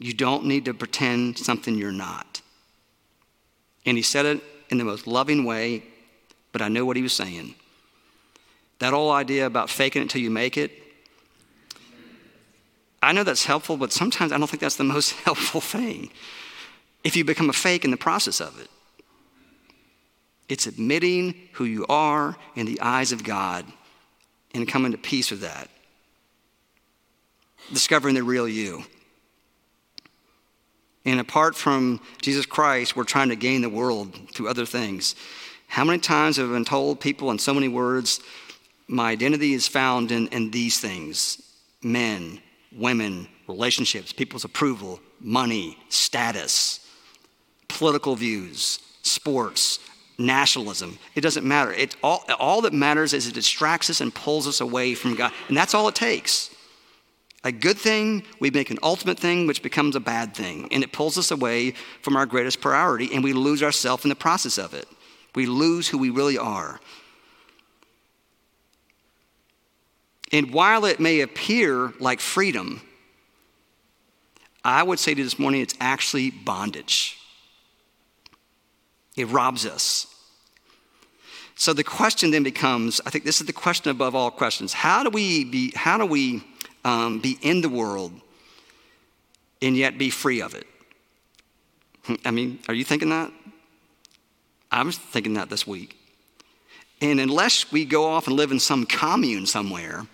You 0.00 0.12
don't 0.12 0.46
need 0.46 0.64
to 0.64 0.74
pretend 0.74 1.38
something 1.38 1.76
you're 1.76 1.92
not. 1.92 2.42
And 3.86 3.96
he 3.96 4.02
said 4.02 4.26
it 4.26 4.42
in 4.68 4.78
the 4.78 4.84
most 4.84 5.06
loving 5.06 5.44
way, 5.44 5.84
but 6.50 6.60
I 6.60 6.66
know 6.66 6.84
what 6.84 6.96
he 6.96 7.04
was 7.04 7.12
saying. 7.12 7.54
That 8.80 8.92
whole 8.92 9.12
idea 9.12 9.46
about 9.46 9.70
faking 9.70 10.02
it 10.02 10.10
till 10.10 10.20
you 10.20 10.30
make 10.30 10.58
it, 10.58 10.72
I 13.00 13.12
know 13.12 13.22
that's 13.22 13.44
helpful, 13.44 13.76
but 13.76 13.92
sometimes 13.92 14.32
I 14.32 14.38
don't 14.38 14.50
think 14.50 14.60
that's 14.60 14.74
the 14.74 14.82
most 14.82 15.12
helpful 15.24 15.60
thing 15.60 16.10
if 17.04 17.16
you 17.16 17.24
become 17.24 17.48
a 17.48 17.52
fake 17.52 17.84
in 17.84 17.92
the 17.92 17.96
process 17.96 18.40
of 18.40 18.60
it. 18.60 18.68
It's 20.48 20.66
admitting 20.66 21.34
who 21.52 21.64
you 21.64 21.86
are 21.88 22.36
in 22.54 22.66
the 22.66 22.80
eyes 22.80 23.12
of 23.12 23.24
God 23.24 23.66
and 24.54 24.68
coming 24.68 24.92
to 24.92 24.98
peace 24.98 25.30
with 25.30 25.40
that. 25.40 25.68
Discovering 27.72 28.14
the 28.14 28.22
real 28.22 28.48
you. 28.48 28.84
And 31.04 31.20
apart 31.20 31.54
from 31.54 32.00
Jesus 32.20 32.46
Christ, 32.46 32.96
we're 32.96 33.04
trying 33.04 33.28
to 33.28 33.36
gain 33.36 33.62
the 33.62 33.68
world 33.68 34.14
through 34.32 34.48
other 34.48 34.66
things. 34.66 35.14
How 35.68 35.84
many 35.84 35.98
times 35.98 36.36
have 36.36 36.50
I 36.50 36.52
been 36.52 36.64
told 36.64 37.00
people 37.00 37.30
in 37.30 37.38
so 37.38 37.54
many 37.54 37.68
words, 37.68 38.20
my 38.88 39.10
identity 39.10 39.52
is 39.52 39.68
found 39.68 40.10
in, 40.10 40.28
in 40.28 40.50
these 40.50 40.78
things 40.80 41.42
men, 41.82 42.40
women, 42.72 43.28
relationships, 43.46 44.12
people's 44.12 44.44
approval, 44.44 45.00
money, 45.20 45.78
status, 45.88 46.80
political 47.68 48.16
views, 48.16 48.80
sports, 49.02 49.78
nationalism. 50.18 50.98
It 51.14 51.20
doesn't 51.20 51.46
matter. 51.46 51.72
It, 51.72 51.96
all, 52.02 52.24
all 52.38 52.62
that 52.62 52.72
matters 52.72 53.12
is 53.12 53.26
it 53.26 53.34
distracts 53.34 53.90
us 53.90 54.00
and 54.00 54.14
pulls 54.14 54.46
us 54.46 54.60
away 54.60 54.94
from 54.94 55.14
God. 55.14 55.32
And 55.48 55.56
that's 55.56 55.74
all 55.74 55.88
it 55.88 55.94
takes 55.94 56.50
a 57.46 57.52
good 57.52 57.78
thing, 57.78 58.24
we 58.40 58.50
make 58.50 58.70
an 58.70 58.78
ultimate 58.82 59.20
thing, 59.20 59.46
which 59.46 59.62
becomes 59.62 59.94
a 59.94 60.00
bad 60.00 60.34
thing. 60.34 60.68
And 60.72 60.82
it 60.82 60.90
pulls 60.90 61.16
us 61.16 61.30
away 61.30 61.74
from 62.02 62.16
our 62.16 62.26
greatest 62.26 62.60
priority, 62.60 63.14
and 63.14 63.22
we 63.22 63.32
lose 63.32 63.62
ourselves 63.62 64.04
in 64.04 64.08
the 64.08 64.16
process 64.16 64.58
of 64.58 64.74
it. 64.74 64.86
We 65.36 65.46
lose 65.46 65.86
who 65.86 65.96
we 65.96 66.10
really 66.10 66.36
are. 66.36 66.80
And 70.32 70.52
while 70.52 70.84
it 70.86 70.98
may 70.98 71.20
appear 71.20 71.92
like 72.00 72.18
freedom, 72.18 72.82
I 74.64 74.82
would 74.82 74.98
say 74.98 75.14
to 75.14 75.22
this 75.22 75.38
morning 75.38 75.60
it's 75.60 75.76
actually 75.78 76.30
bondage. 76.30 77.16
It 79.16 79.28
robs 79.28 79.66
us. 79.66 80.06
So 81.54 81.72
the 81.72 81.84
question 81.84 82.30
then 82.30 82.42
becomes 82.42 83.00
I 83.06 83.10
think 83.10 83.24
this 83.24 83.40
is 83.40 83.46
the 83.46 83.52
question 83.52 83.90
above 83.90 84.14
all 84.14 84.30
questions. 84.30 84.72
How 84.72 85.02
do 85.02 85.10
we 85.10 85.44
be, 85.44 85.72
how 85.74 85.96
do 85.96 86.06
we 86.06 86.44
um, 86.86 87.18
be 87.18 87.36
in 87.42 87.62
the 87.62 87.68
world 87.68 88.12
and 89.60 89.76
yet 89.76 89.98
be 89.98 90.08
free 90.08 90.40
of 90.40 90.54
it. 90.54 90.66
I 92.24 92.30
mean, 92.30 92.60
are 92.68 92.74
you 92.74 92.84
thinking 92.84 93.08
that? 93.10 93.32
I 94.70 94.82
was 94.82 94.96
thinking 94.96 95.34
that 95.34 95.50
this 95.50 95.66
week. 95.66 95.96
And 97.00 97.18
unless 97.18 97.72
we 97.72 97.84
go 97.84 98.04
off 98.04 98.28
and 98.28 98.36
live 98.36 98.52
in 98.52 98.60
some 98.60 98.86
commune 98.86 99.46
somewhere, 99.46 100.06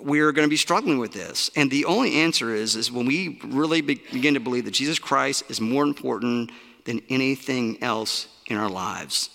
we're 0.00 0.30
going 0.30 0.46
to 0.46 0.50
be 0.50 0.56
struggling 0.56 0.98
with 0.98 1.12
this. 1.12 1.50
And 1.56 1.70
the 1.70 1.84
only 1.86 2.14
answer 2.14 2.54
is, 2.54 2.76
is 2.76 2.92
when 2.92 3.06
we 3.06 3.40
really 3.44 3.80
begin 3.80 4.34
to 4.34 4.40
believe 4.40 4.64
that 4.66 4.74
Jesus 4.74 4.98
Christ 4.98 5.42
is 5.48 5.60
more 5.60 5.82
important 5.82 6.52
than 6.88 7.02
anything 7.08 7.82
else 7.82 8.26
in 8.46 8.56
our 8.56 8.70
lives. 8.70 9.28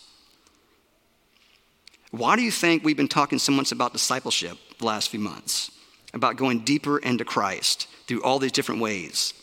Why 2.11 2.35
do 2.35 2.41
you 2.41 2.51
think 2.51 2.83
we've 2.83 2.97
been 2.97 3.07
talking 3.07 3.39
so 3.39 3.51
much 3.51 3.71
about 3.71 3.93
discipleship 3.93 4.57
the 4.79 4.85
last 4.85 5.09
few 5.09 5.19
months? 5.19 5.71
about 6.13 6.37
going 6.37 6.59
deeper 6.59 6.99
into 6.99 7.25
Christ 7.25 7.87
through 8.07 8.23
all 8.23 8.39
these 8.39 8.51
different 8.51 8.81
ways. 8.81 9.33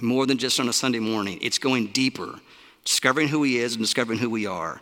More 0.00 0.26
than 0.26 0.38
just 0.38 0.60
on 0.60 0.68
a 0.68 0.72
Sunday 0.72 0.98
morning, 0.98 1.38
it's 1.42 1.58
going 1.58 1.88
deeper, 1.88 2.38
discovering 2.84 3.28
who 3.28 3.42
He 3.42 3.58
is 3.58 3.74
and 3.74 3.82
discovering 3.82 4.18
who 4.18 4.30
we 4.30 4.46
are. 4.46 4.80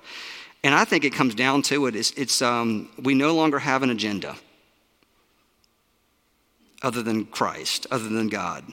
And 0.62 0.74
I 0.74 0.84
think 0.84 1.04
it 1.04 1.12
comes 1.12 1.34
down 1.34 1.62
to 1.62 1.86
it. 1.86 1.96
It's, 1.96 2.10
it's 2.12 2.42
um, 2.42 2.90
we 3.02 3.14
no 3.14 3.34
longer 3.34 3.58
have 3.58 3.82
an 3.82 3.90
agenda 3.90 4.36
other 6.82 7.02
than 7.02 7.26
Christ, 7.26 7.86
other 7.90 8.08
than 8.08 8.28
God. 8.28 8.64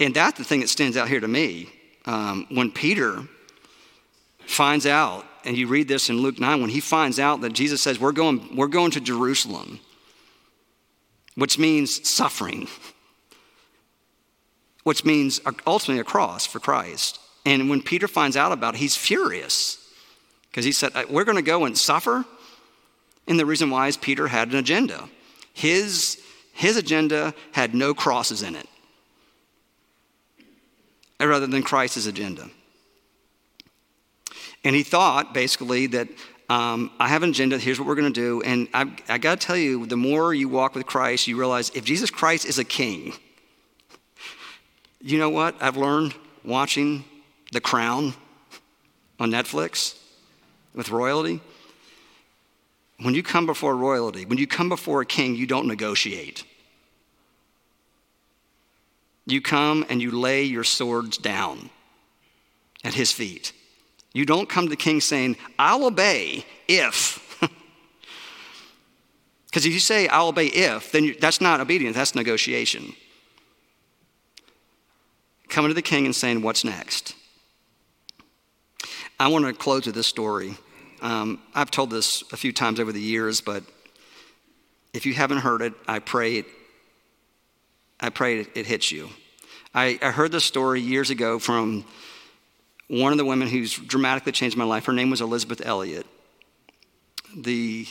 And 0.00 0.14
that's 0.14 0.38
the 0.38 0.44
thing 0.44 0.60
that 0.60 0.68
stands 0.68 0.96
out 0.96 1.08
here 1.08 1.20
to 1.20 1.28
me. 1.28 1.72
Um, 2.06 2.46
when 2.50 2.70
Peter 2.70 3.22
finds 4.46 4.86
out, 4.86 5.24
and 5.44 5.56
you 5.56 5.66
read 5.66 5.88
this 5.88 6.10
in 6.10 6.18
Luke 6.18 6.38
9, 6.38 6.60
when 6.60 6.70
he 6.70 6.80
finds 6.80 7.18
out 7.18 7.40
that 7.42 7.52
Jesus 7.52 7.80
says, 7.82 7.98
We're 7.98 8.12
going, 8.12 8.56
we're 8.56 8.68
going 8.68 8.90
to 8.92 9.00
Jerusalem, 9.00 9.80
which 11.34 11.58
means 11.58 12.08
suffering, 12.08 12.68
which 14.84 15.04
means 15.04 15.40
ultimately 15.66 16.00
a 16.00 16.04
cross 16.04 16.46
for 16.46 16.60
Christ. 16.60 17.20
And 17.46 17.68
when 17.68 17.82
Peter 17.82 18.08
finds 18.08 18.36
out 18.36 18.52
about 18.52 18.74
it, 18.74 18.78
he's 18.78 18.96
furious 18.96 19.78
because 20.50 20.64
he 20.64 20.72
said, 20.72 20.92
uh, 20.94 21.04
We're 21.10 21.24
going 21.24 21.36
to 21.36 21.42
go 21.42 21.64
and 21.64 21.76
suffer. 21.76 22.24
And 23.26 23.38
the 23.38 23.46
reason 23.46 23.70
why 23.70 23.88
is 23.88 23.96
Peter 23.96 24.28
had 24.28 24.50
an 24.50 24.56
agenda. 24.56 25.08
His, 25.54 26.22
his 26.52 26.76
agenda 26.76 27.34
had 27.52 27.74
no 27.74 27.94
crosses 27.94 28.42
in 28.42 28.54
it, 28.54 28.68
rather 31.20 31.46
than 31.46 31.62
Christ's 31.62 32.06
agenda. 32.06 32.48
And 34.64 34.74
he 34.74 34.82
thought 34.82 35.34
basically 35.34 35.86
that 35.88 36.08
um, 36.48 36.90
I 36.98 37.08
have 37.08 37.22
an 37.22 37.30
agenda, 37.30 37.58
here's 37.58 37.78
what 37.78 37.86
we're 37.86 37.94
going 37.94 38.12
to 38.12 38.20
do. 38.20 38.42
And 38.42 38.68
I, 38.74 38.90
I 39.08 39.18
got 39.18 39.40
to 39.40 39.46
tell 39.46 39.56
you, 39.56 39.86
the 39.86 39.96
more 39.96 40.34
you 40.34 40.48
walk 40.48 40.74
with 40.74 40.86
Christ, 40.86 41.26
you 41.26 41.38
realize 41.38 41.70
if 41.70 41.84
Jesus 41.84 42.10
Christ 42.10 42.46
is 42.46 42.58
a 42.58 42.64
king, 42.64 43.14
you 45.00 45.18
know 45.18 45.30
what 45.30 45.54
I've 45.60 45.76
learned 45.76 46.14
watching 46.44 47.04
The 47.52 47.60
Crown 47.60 48.14
on 49.20 49.30
Netflix 49.30 49.98
with 50.74 50.90
royalty? 50.90 51.40
When 53.00 53.14
you 53.14 53.22
come 53.22 53.44
before 53.44 53.76
royalty, 53.76 54.24
when 54.24 54.38
you 54.38 54.46
come 54.46 54.68
before 54.68 55.00
a 55.00 55.06
king, 55.06 55.34
you 55.34 55.46
don't 55.46 55.66
negotiate. 55.66 56.44
You 59.26 59.40
come 59.40 59.84
and 59.88 60.02
you 60.02 60.10
lay 60.10 60.42
your 60.42 60.64
swords 60.64 61.16
down 61.16 61.70
at 62.82 62.94
his 62.94 63.10
feet. 63.10 63.52
You 64.12 64.24
don't 64.24 64.48
come 64.48 64.64
to 64.64 64.70
the 64.70 64.76
king 64.76 65.00
saying, 65.00 65.36
I'll 65.58 65.84
obey 65.84 66.44
if. 66.68 67.20
Because 69.54 69.66
if 69.66 69.72
you 69.72 69.78
say, 69.78 70.08
I'll 70.08 70.30
obey 70.30 70.46
if, 70.46 70.90
then 70.90 71.04
you, 71.04 71.14
that's 71.14 71.40
not 71.40 71.60
obedience, 71.60 71.94
that's 71.94 72.16
negotiation. 72.16 72.92
Coming 75.48 75.68
to 75.70 75.74
the 75.74 75.80
king 75.80 76.06
and 76.06 76.16
saying, 76.16 76.42
What's 76.42 76.64
next? 76.64 77.14
I 79.20 79.28
want 79.28 79.44
to 79.44 79.52
close 79.52 79.86
with 79.86 79.94
this 79.94 80.08
story. 80.08 80.56
Um, 81.02 81.40
I've 81.54 81.70
told 81.70 81.90
this 81.90 82.24
a 82.32 82.36
few 82.36 82.52
times 82.52 82.80
over 82.80 82.90
the 82.90 83.00
years, 83.00 83.40
but 83.40 83.62
if 84.92 85.06
you 85.06 85.14
haven't 85.14 85.38
heard 85.38 85.62
it, 85.62 85.72
I 85.86 86.00
pray 86.00 86.38
it, 86.38 86.46
I 88.04 88.10
pray 88.10 88.40
it, 88.40 88.48
it 88.54 88.66
hits 88.66 88.92
you. 88.92 89.08
I, 89.74 89.98
I 90.02 90.10
heard 90.10 90.30
this 90.30 90.44
story 90.44 90.78
years 90.82 91.08
ago 91.08 91.38
from 91.38 91.86
one 92.88 93.12
of 93.12 93.18
the 93.18 93.24
women 93.24 93.48
who's 93.48 93.74
dramatically 93.78 94.30
changed 94.30 94.58
my 94.58 94.64
life. 94.64 94.84
Her 94.84 94.92
name 94.92 95.08
was 95.08 95.22
Elisabeth 95.22 95.62
Elliot, 95.64 96.04
the 97.34 97.86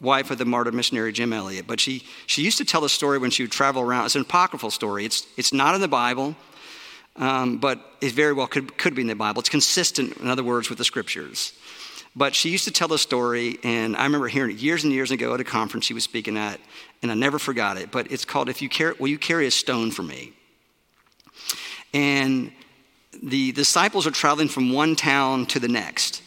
wife 0.00 0.30
of 0.30 0.38
the 0.38 0.44
martyred 0.44 0.74
missionary 0.74 1.12
Jim 1.12 1.32
Elliot. 1.32 1.66
But 1.66 1.80
she, 1.80 2.04
she 2.26 2.42
used 2.42 2.58
to 2.58 2.64
tell 2.64 2.80
the 2.80 2.88
story 2.88 3.18
when 3.18 3.32
she 3.32 3.42
would 3.42 3.50
travel 3.50 3.82
around. 3.82 4.04
It's 4.06 4.14
an 4.14 4.22
apocryphal 4.22 4.70
story. 4.70 5.04
It's, 5.04 5.26
it's 5.36 5.52
not 5.52 5.74
in 5.74 5.80
the 5.80 5.88
Bible, 5.88 6.36
um, 7.16 7.58
but 7.58 7.80
it 8.00 8.12
very 8.12 8.32
well 8.32 8.46
could, 8.46 8.78
could 8.78 8.94
be 8.94 9.02
in 9.02 9.08
the 9.08 9.16
Bible. 9.16 9.40
It's 9.40 9.48
consistent, 9.48 10.16
in 10.18 10.28
other 10.28 10.44
words, 10.44 10.68
with 10.68 10.78
the 10.78 10.84
scriptures. 10.84 11.54
But 12.16 12.34
she 12.34 12.50
used 12.50 12.64
to 12.64 12.72
tell 12.72 12.88
the 12.88 12.98
story, 12.98 13.58
and 13.62 13.96
I 13.96 14.02
remember 14.02 14.26
hearing 14.26 14.50
it 14.56 14.60
years 14.60 14.82
and 14.82 14.92
years 14.92 15.12
ago 15.12 15.32
at 15.32 15.40
a 15.40 15.44
conference 15.44 15.86
she 15.86 15.94
was 15.94 16.02
speaking 16.02 16.36
at, 16.36 16.60
and 17.02 17.10
I 17.10 17.14
never 17.14 17.38
forgot 17.38 17.76
it. 17.76 17.92
But 17.92 18.10
it's 18.10 18.24
called 18.24 18.48
"If 18.48 18.60
You 18.60 18.68
Carry, 18.68 18.94
Will 18.98 19.08
You 19.08 19.18
Carry 19.18 19.46
a 19.46 19.50
Stone 19.50 19.92
for 19.92 20.02
Me?" 20.02 20.32
And 21.94 22.52
the 23.22 23.52
disciples 23.52 24.06
are 24.06 24.10
traveling 24.10 24.48
from 24.48 24.72
one 24.72 24.96
town 24.96 25.46
to 25.46 25.60
the 25.60 25.68
next, 25.68 26.22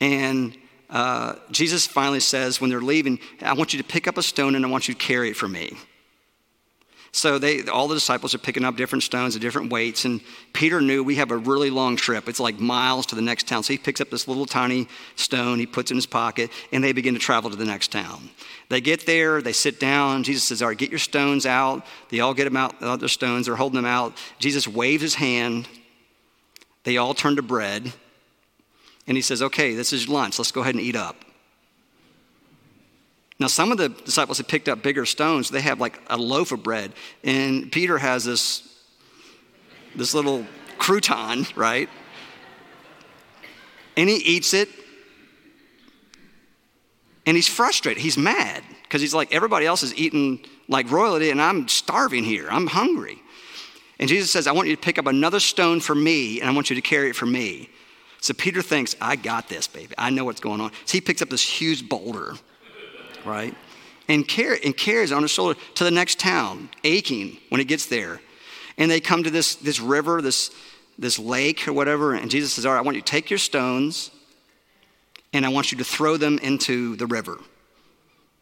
and 0.00 0.56
uh, 0.90 1.36
Jesus 1.50 1.86
finally 1.86 2.20
says, 2.20 2.60
when 2.60 2.68
they're 2.68 2.80
leaving, 2.80 3.20
"I 3.42 3.52
want 3.52 3.72
you 3.72 3.78
to 3.78 3.88
pick 3.88 4.08
up 4.08 4.18
a 4.18 4.22
stone, 4.22 4.56
and 4.56 4.66
I 4.66 4.68
want 4.68 4.88
you 4.88 4.94
to 4.94 5.00
carry 5.00 5.30
it 5.30 5.36
for 5.36 5.48
me." 5.48 5.76
So 7.16 7.38
they, 7.38 7.62
all 7.62 7.88
the 7.88 7.94
disciples 7.94 8.34
are 8.34 8.38
picking 8.38 8.62
up 8.62 8.76
different 8.76 9.02
stones 9.02 9.34
of 9.34 9.40
different 9.40 9.72
weights. 9.72 10.04
And 10.04 10.20
Peter 10.52 10.82
knew 10.82 11.02
we 11.02 11.14
have 11.14 11.30
a 11.30 11.36
really 11.38 11.70
long 11.70 11.96
trip. 11.96 12.28
It's 12.28 12.38
like 12.38 12.60
miles 12.60 13.06
to 13.06 13.14
the 13.14 13.22
next 13.22 13.48
town. 13.48 13.62
So 13.62 13.72
he 13.72 13.78
picks 13.78 14.02
up 14.02 14.10
this 14.10 14.28
little 14.28 14.44
tiny 14.44 14.86
stone, 15.14 15.58
he 15.58 15.64
puts 15.64 15.90
in 15.90 15.96
his 15.96 16.04
pocket, 16.04 16.50
and 16.72 16.84
they 16.84 16.92
begin 16.92 17.14
to 17.14 17.18
travel 17.18 17.48
to 17.48 17.56
the 17.56 17.64
next 17.64 17.90
town. 17.90 18.28
They 18.68 18.82
get 18.82 19.06
there, 19.06 19.40
they 19.40 19.54
sit 19.54 19.80
down. 19.80 20.24
Jesus 20.24 20.46
says, 20.46 20.60
All 20.60 20.68
right, 20.68 20.76
get 20.76 20.90
your 20.90 20.98
stones 20.98 21.46
out. 21.46 21.86
They 22.10 22.20
all 22.20 22.34
get 22.34 22.44
them 22.44 22.56
out, 22.58 22.80
their 22.80 23.08
stones, 23.08 23.46
they're 23.46 23.56
holding 23.56 23.76
them 23.76 23.86
out. 23.86 24.12
Jesus 24.38 24.68
waves 24.68 25.00
his 25.00 25.14
hand. 25.14 25.66
They 26.84 26.98
all 26.98 27.14
turn 27.14 27.36
to 27.36 27.42
bread. 27.42 27.94
And 29.06 29.16
he 29.16 29.22
says, 29.22 29.40
Okay, 29.40 29.74
this 29.74 29.94
is 29.94 30.06
lunch. 30.06 30.38
Let's 30.38 30.52
go 30.52 30.60
ahead 30.60 30.74
and 30.74 30.84
eat 30.84 30.96
up. 30.96 31.16
Now, 33.38 33.48
some 33.48 33.70
of 33.70 33.78
the 33.78 33.90
disciples 33.90 34.38
had 34.38 34.48
picked 34.48 34.68
up 34.68 34.82
bigger 34.82 35.04
stones. 35.04 35.50
They 35.50 35.60
have 35.60 35.78
like 35.78 36.00
a 36.08 36.16
loaf 36.16 36.52
of 36.52 36.62
bread. 36.62 36.92
And 37.22 37.70
Peter 37.70 37.98
has 37.98 38.24
this, 38.24 38.66
this 39.94 40.14
little 40.14 40.46
crouton, 40.78 41.54
right? 41.56 41.88
And 43.96 44.08
he 44.08 44.16
eats 44.16 44.54
it. 44.54 44.68
And 47.26 47.36
he's 47.36 47.48
frustrated. 47.48 48.02
He's 48.02 48.16
mad 48.16 48.62
because 48.84 49.00
he's 49.00 49.14
like, 49.14 49.34
everybody 49.34 49.66
else 49.66 49.82
is 49.82 49.94
eating 49.96 50.44
like 50.68 50.90
royalty, 50.90 51.30
and 51.30 51.42
I'm 51.42 51.68
starving 51.68 52.24
here. 52.24 52.46
I'm 52.48 52.66
hungry. 52.66 53.20
And 53.98 54.08
Jesus 54.08 54.30
says, 54.30 54.46
I 54.46 54.52
want 54.52 54.68
you 54.68 54.76
to 54.76 54.80
pick 54.80 54.98
up 54.98 55.06
another 55.06 55.40
stone 55.40 55.80
for 55.80 55.94
me, 55.94 56.40
and 56.40 56.48
I 56.48 56.52
want 56.52 56.70
you 56.70 56.76
to 56.76 56.82
carry 56.82 57.10
it 57.10 57.16
for 57.16 57.26
me. 57.26 57.68
So 58.20 58.32
Peter 58.34 58.62
thinks, 58.62 58.94
I 59.00 59.16
got 59.16 59.48
this, 59.48 59.66
baby. 59.66 59.94
I 59.98 60.10
know 60.10 60.24
what's 60.24 60.40
going 60.40 60.60
on. 60.60 60.70
So 60.84 60.92
he 60.92 61.00
picks 61.00 61.20
up 61.22 61.30
this 61.30 61.42
huge 61.42 61.88
boulder 61.88 62.34
right? 63.26 63.54
And, 64.08 64.26
carry, 64.26 64.60
and 64.64 64.76
carries 64.76 65.12
on 65.12 65.22
his 65.22 65.30
shoulder 65.30 65.58
to 65.74 65.84
the 65.84 65.90
next 65.90 66.18
town, 66.18 66.68
aching 66.84 67.38
when 67.48 67.58
he 67.58 67.64
gets 67.64 67.86
there. 67.86 68.20
And 68.78 68.90
they 68.90 69.00
come 69.00 69.24
to 69.24 69.30
this, 69.30 69.56
this 69.56 69.80
river, 69.80 70.22
this, 70.22 70.50
this 70.98 71.18
lake 71.18 71.66
or 71.66 71.72
whatever, 71.72 72.14
and 72.14 72.30
Jesus 72.30 72.54
says, 72.54 72.66
All 72.66 72.72
right, 72.72 72.78
I 72.78 72.82
want 72.82 72.96
you 72.96 73.02
to 73.02 73.10
take 73.10 73.30
your 73.30 73.38
stones 73.38 74.10
and 75.32 75.44
I 75.44 75.48
want 75.48 75.72
you 75.72 75.78
to 75.78 75.84
throw 75.84 76.16
them 76.16 76.38
into 76.38 76.96
the 76.96 77.06
river. 77.06 77.38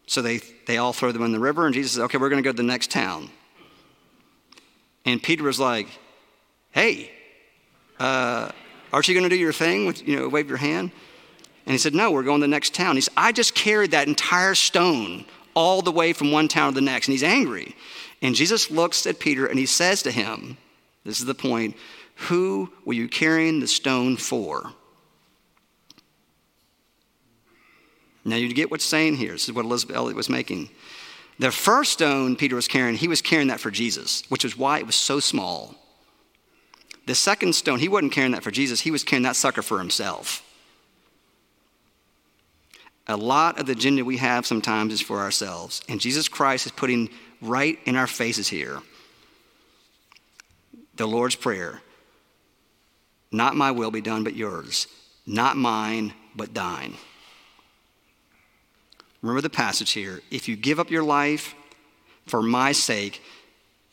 So 0.06 0.22
they, 0.22 0.40
they 0.66 0.76
all 0.76 0.92
throw 0.92 1.12
them 1.12 1.22
in 1.22 1.32
the 1.32 1.40
river, 1.40 1.66
and 1.66 1.74
Jesus 1.74 1.92
says, 1.92 2.02
Okay, 2.02 2.18
we're 2.18 2.28
going 2.28 2.42
to 2.42 2.46
go 2.46 2.52
to 2.52 2.56
the 2.56 2.62
next 2.62 2.90
town. 2.90 3.30
And 5.04 5.22
Peter 5.22 5.42
was 5.42 5.58
like, 5.58 5.88
Hey, 6.70 7.10
uh, 7.98 8.50
aren't 8.92 9.08
you 9.08 9.14
going 9.14 9.28
to 9.28 9.34
do 9.34 9.40
your 9.40 9.52
thing? 9.52 9.86
With, 9.86 10.06
you 10.06 10.16
know, 10.16 10.28
wave 10.28 10.48
your 10.48 10.58
hand. 10.58 10.92
And 11.66 11.72
he 11.72 11.78
said, 11.78 11.94
No, 11.94 12.10
we're 12.10 12.22
going 12.22 12.40
to 12.40 12.44
the 12.44 12.50
next 12.50 12.74
town. 12.74 12.96
He 12.96 13.00
said, 13.02 13.14
I 13.16 13.32
just 13.32 13.54
carried 13.54 13.92
that 13.92 14.08
entire 14.08 14.54
stone 14.54 15.24
all 15.54 15.82
the 15.82 15.92
way 15.92 16.12
from 16.12 16.32
one 16.32 16.48
town 16.48 16.72
to 16.72 16.74
the 16.74 16.84
next. 16.84 17.08
And 17.08 17.12
he's 17.12 17.22
angry. 17.22 17.74
And 18.22 18.34
Jesus 18.34 18.70
looks 18.70 19.06
at 19.06 19.18
Peter 19.18 19.46
and 19.46 19.58
he 19.58 19.66
says 19.66 20.02
to 20.02 20.10
him, 20.10 20.56
This 21.04 21.20
is 21.20 21.26
the 21.26 21.34
point, 21.34 21.76
who 22.16 22.72
were 22.84 22.92
you 22.92 23.08
carrying 23.08 23.60
the 23.60 23.68
stone 23.68 24.16
for? 24.16 24.72
Now 28.24 28.36
you 28.36 28.52
get 28.54 28.70
what's 28.70 28.84
saying 28.84 29.16
here. 29.16 29.32
This 29.32 29.44
is 29.48 29.54
what 29.54 29.64
Elisabeth 29.64 29.96
Elliot 29.96 30.16
was 30.16 30.30
making. 30.30 30.70
The 31.38 31.50
first 31.50 31.92
stone 31.94 32.36
Peter 32.36 32.56
was 32.56 32.68
carrying, 32.68 32.96
he 32.96 33.08
was 33.08 33.20
carrying 33.20 33.48
that 33.48 33.60
for 33.60 33.70
Jesus, 33.70 34.22
which 34.28 34.44
is 34.44 34.56
why 34.56 34.78
it 34.78 34.86
was 34.86 34.94
so 34.94 35.20
small. 35.20 35.74
The 37.06 37.14
second 37.14 37.54
stone, 37.54 37.80
he 37.80 37.88
wasn't 37.88 38.12
carrying 38.12 38.32
that 38.32 38.42
for 38.42 38.50
Jesus, 38.50 38.80
he 38.80 38.90
was 38.90 39.04
carrying 39.04 39.24
that 39.24 39.36
sucker 39.36 39.60
for 39.60 39.78
himself. 39.78 40.43
A 43.06 43.16
lot 43.16 43.60
of 43.60 43.66
the 43.66 43.72
agenda 43.72 44.04
we 44.04 44.16
have 44.16 44.46
sometimes 44.46 44.92
is 44.92 45.00
for 45.00 45.20
ourselves. 45.20 45.82
And 45.88 46.00
Jesus 46.00 46.28
Christ 46.28 46.66
is 46.66 46.72
putting 46.72 47.10
right 47.40 47.78
in 47.84 47.96
our 47.96 48.06
faces 48.06 48.48
here 48.48 48.80
the 50.96 51.06
Lord's 51.06 51.34
Prayer 51.34 51.80
Not 53.32 53.56
my 53.56 53.72
will 53.72 53.90
be 53.90 54.00
done, 54.00 54.24
but 54.24 54.36
yours. 54.36 54.86
Not 55.26 55.56
mine, 55.56 56.12
but 56.36 56.54
thine. 56.54 56.94
Remember 59.22 59.40
the 59.40 59.50
passage 59.50 59.92
here. 59.92 60.20
If 60.30 60.48
you 60.48 60.56
give 60.56 60.78
up 60.78 60.90
your 60.90 61.02
life 61.02 61.54
for 62.26 62.42
my 62.42 62.72
sake, 62.72 63.22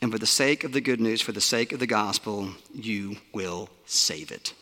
and 0.02 0.10
for 0.10 0.18
the 0.18 0.26
sake 0.26 0.64
of 0.64 0.72
the 0.72 0.80
good 0.80 1.00
news, 1.00 1.22
for 1.22 1.32
the 1.32 1.40
sake 1.40 1.72
of 1.72 1.78
the 1.78 1.86
gospel, 1.86 2.50
you 2.74 3.16
will 3.32 3.70
save 3.86 4.32
it. 4.32 4.52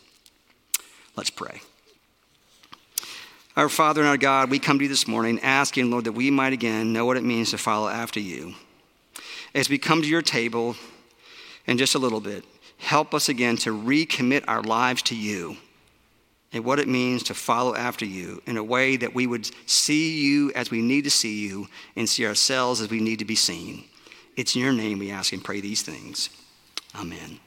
Let's 1.15 1.31
pray. 1.31 1.61
Our 3.57 3.67
Father 3.67 3.99
and 3.99 4.09
our 4.09 4.17
God, 4.17 4.49
we 4.49 4.59
come 4.59 4.77
to 4.77 4.85
you 4.85 4.89
this 4.89 5.09
morning 5.09 5.37
asking, 5.41 5.91
Lord, 5.91 6.05
that 6.05 6.13
we 6.13 6.31
might 6.31 6.53
again 6.53 6.93
know 6.93 7.05
what 7.05 7.17
it 7.17 7.23
means 7.23 7.51
to 7.51 7.57
follow 7.57 7.89
after 7.89 8.19
you. 8.19 8.53
As 9.53 9.69
we 9.69 9.77
come 9.77 10.01
to 10.01 10.07
your 10.07 10.21
table 10.21 10.77
in 11.67 11.77
just 11.77 11.95
a 11.95 11.99
little 11.99 12.21
bit, 12.21 12.45
help 12.77 13.13
us 13.13 13.27
again 13.27 13.57
to 13.57 13.71
recommit 13.71 14.45
our 14.47 14.63
lives 14.63 15.01
to 15.03 15.15
you 15.15 15.57
and 16.53 16.63
what 16.63 16.79
it 16.79 16.87
means 16.87 17.23
to 17.23 17.33
follow 17.33 17.75
after 17.75 18.05
you 18.05 18.41
in 18.45 18.55
a 18.55 18.63
way 18.63 18.95
that 18.95 19.13
we 19.13 19.27
would 19.27 19.49
see 19.69 20.17
you 20.21 20.53
as 20.53 20.71
we 20.71 20.81
need 20.81 21.03
to 21.03 21.11
see 21.11 21.45
you 21.45 21.67
and 21.97 22.07
see 22.07 22.25
ourselves 22.25 22.79
as 22.79 22.89
we 22.89 23.01
need 23.01 23.19
to 23.19 23.25
be 23.25 23.35
seen. 23.35 23.83
It's 24.37 24.55
in 24.55 24.61
your 24.61 24.71
name 24.71 24.99
we 24.99 25.11
ask 25.11 25.33
and 25.33 25.43
pray 25.43 25.59
these 25.59 25.81
things. 25.81 26.29
Amen. 26.95 27.39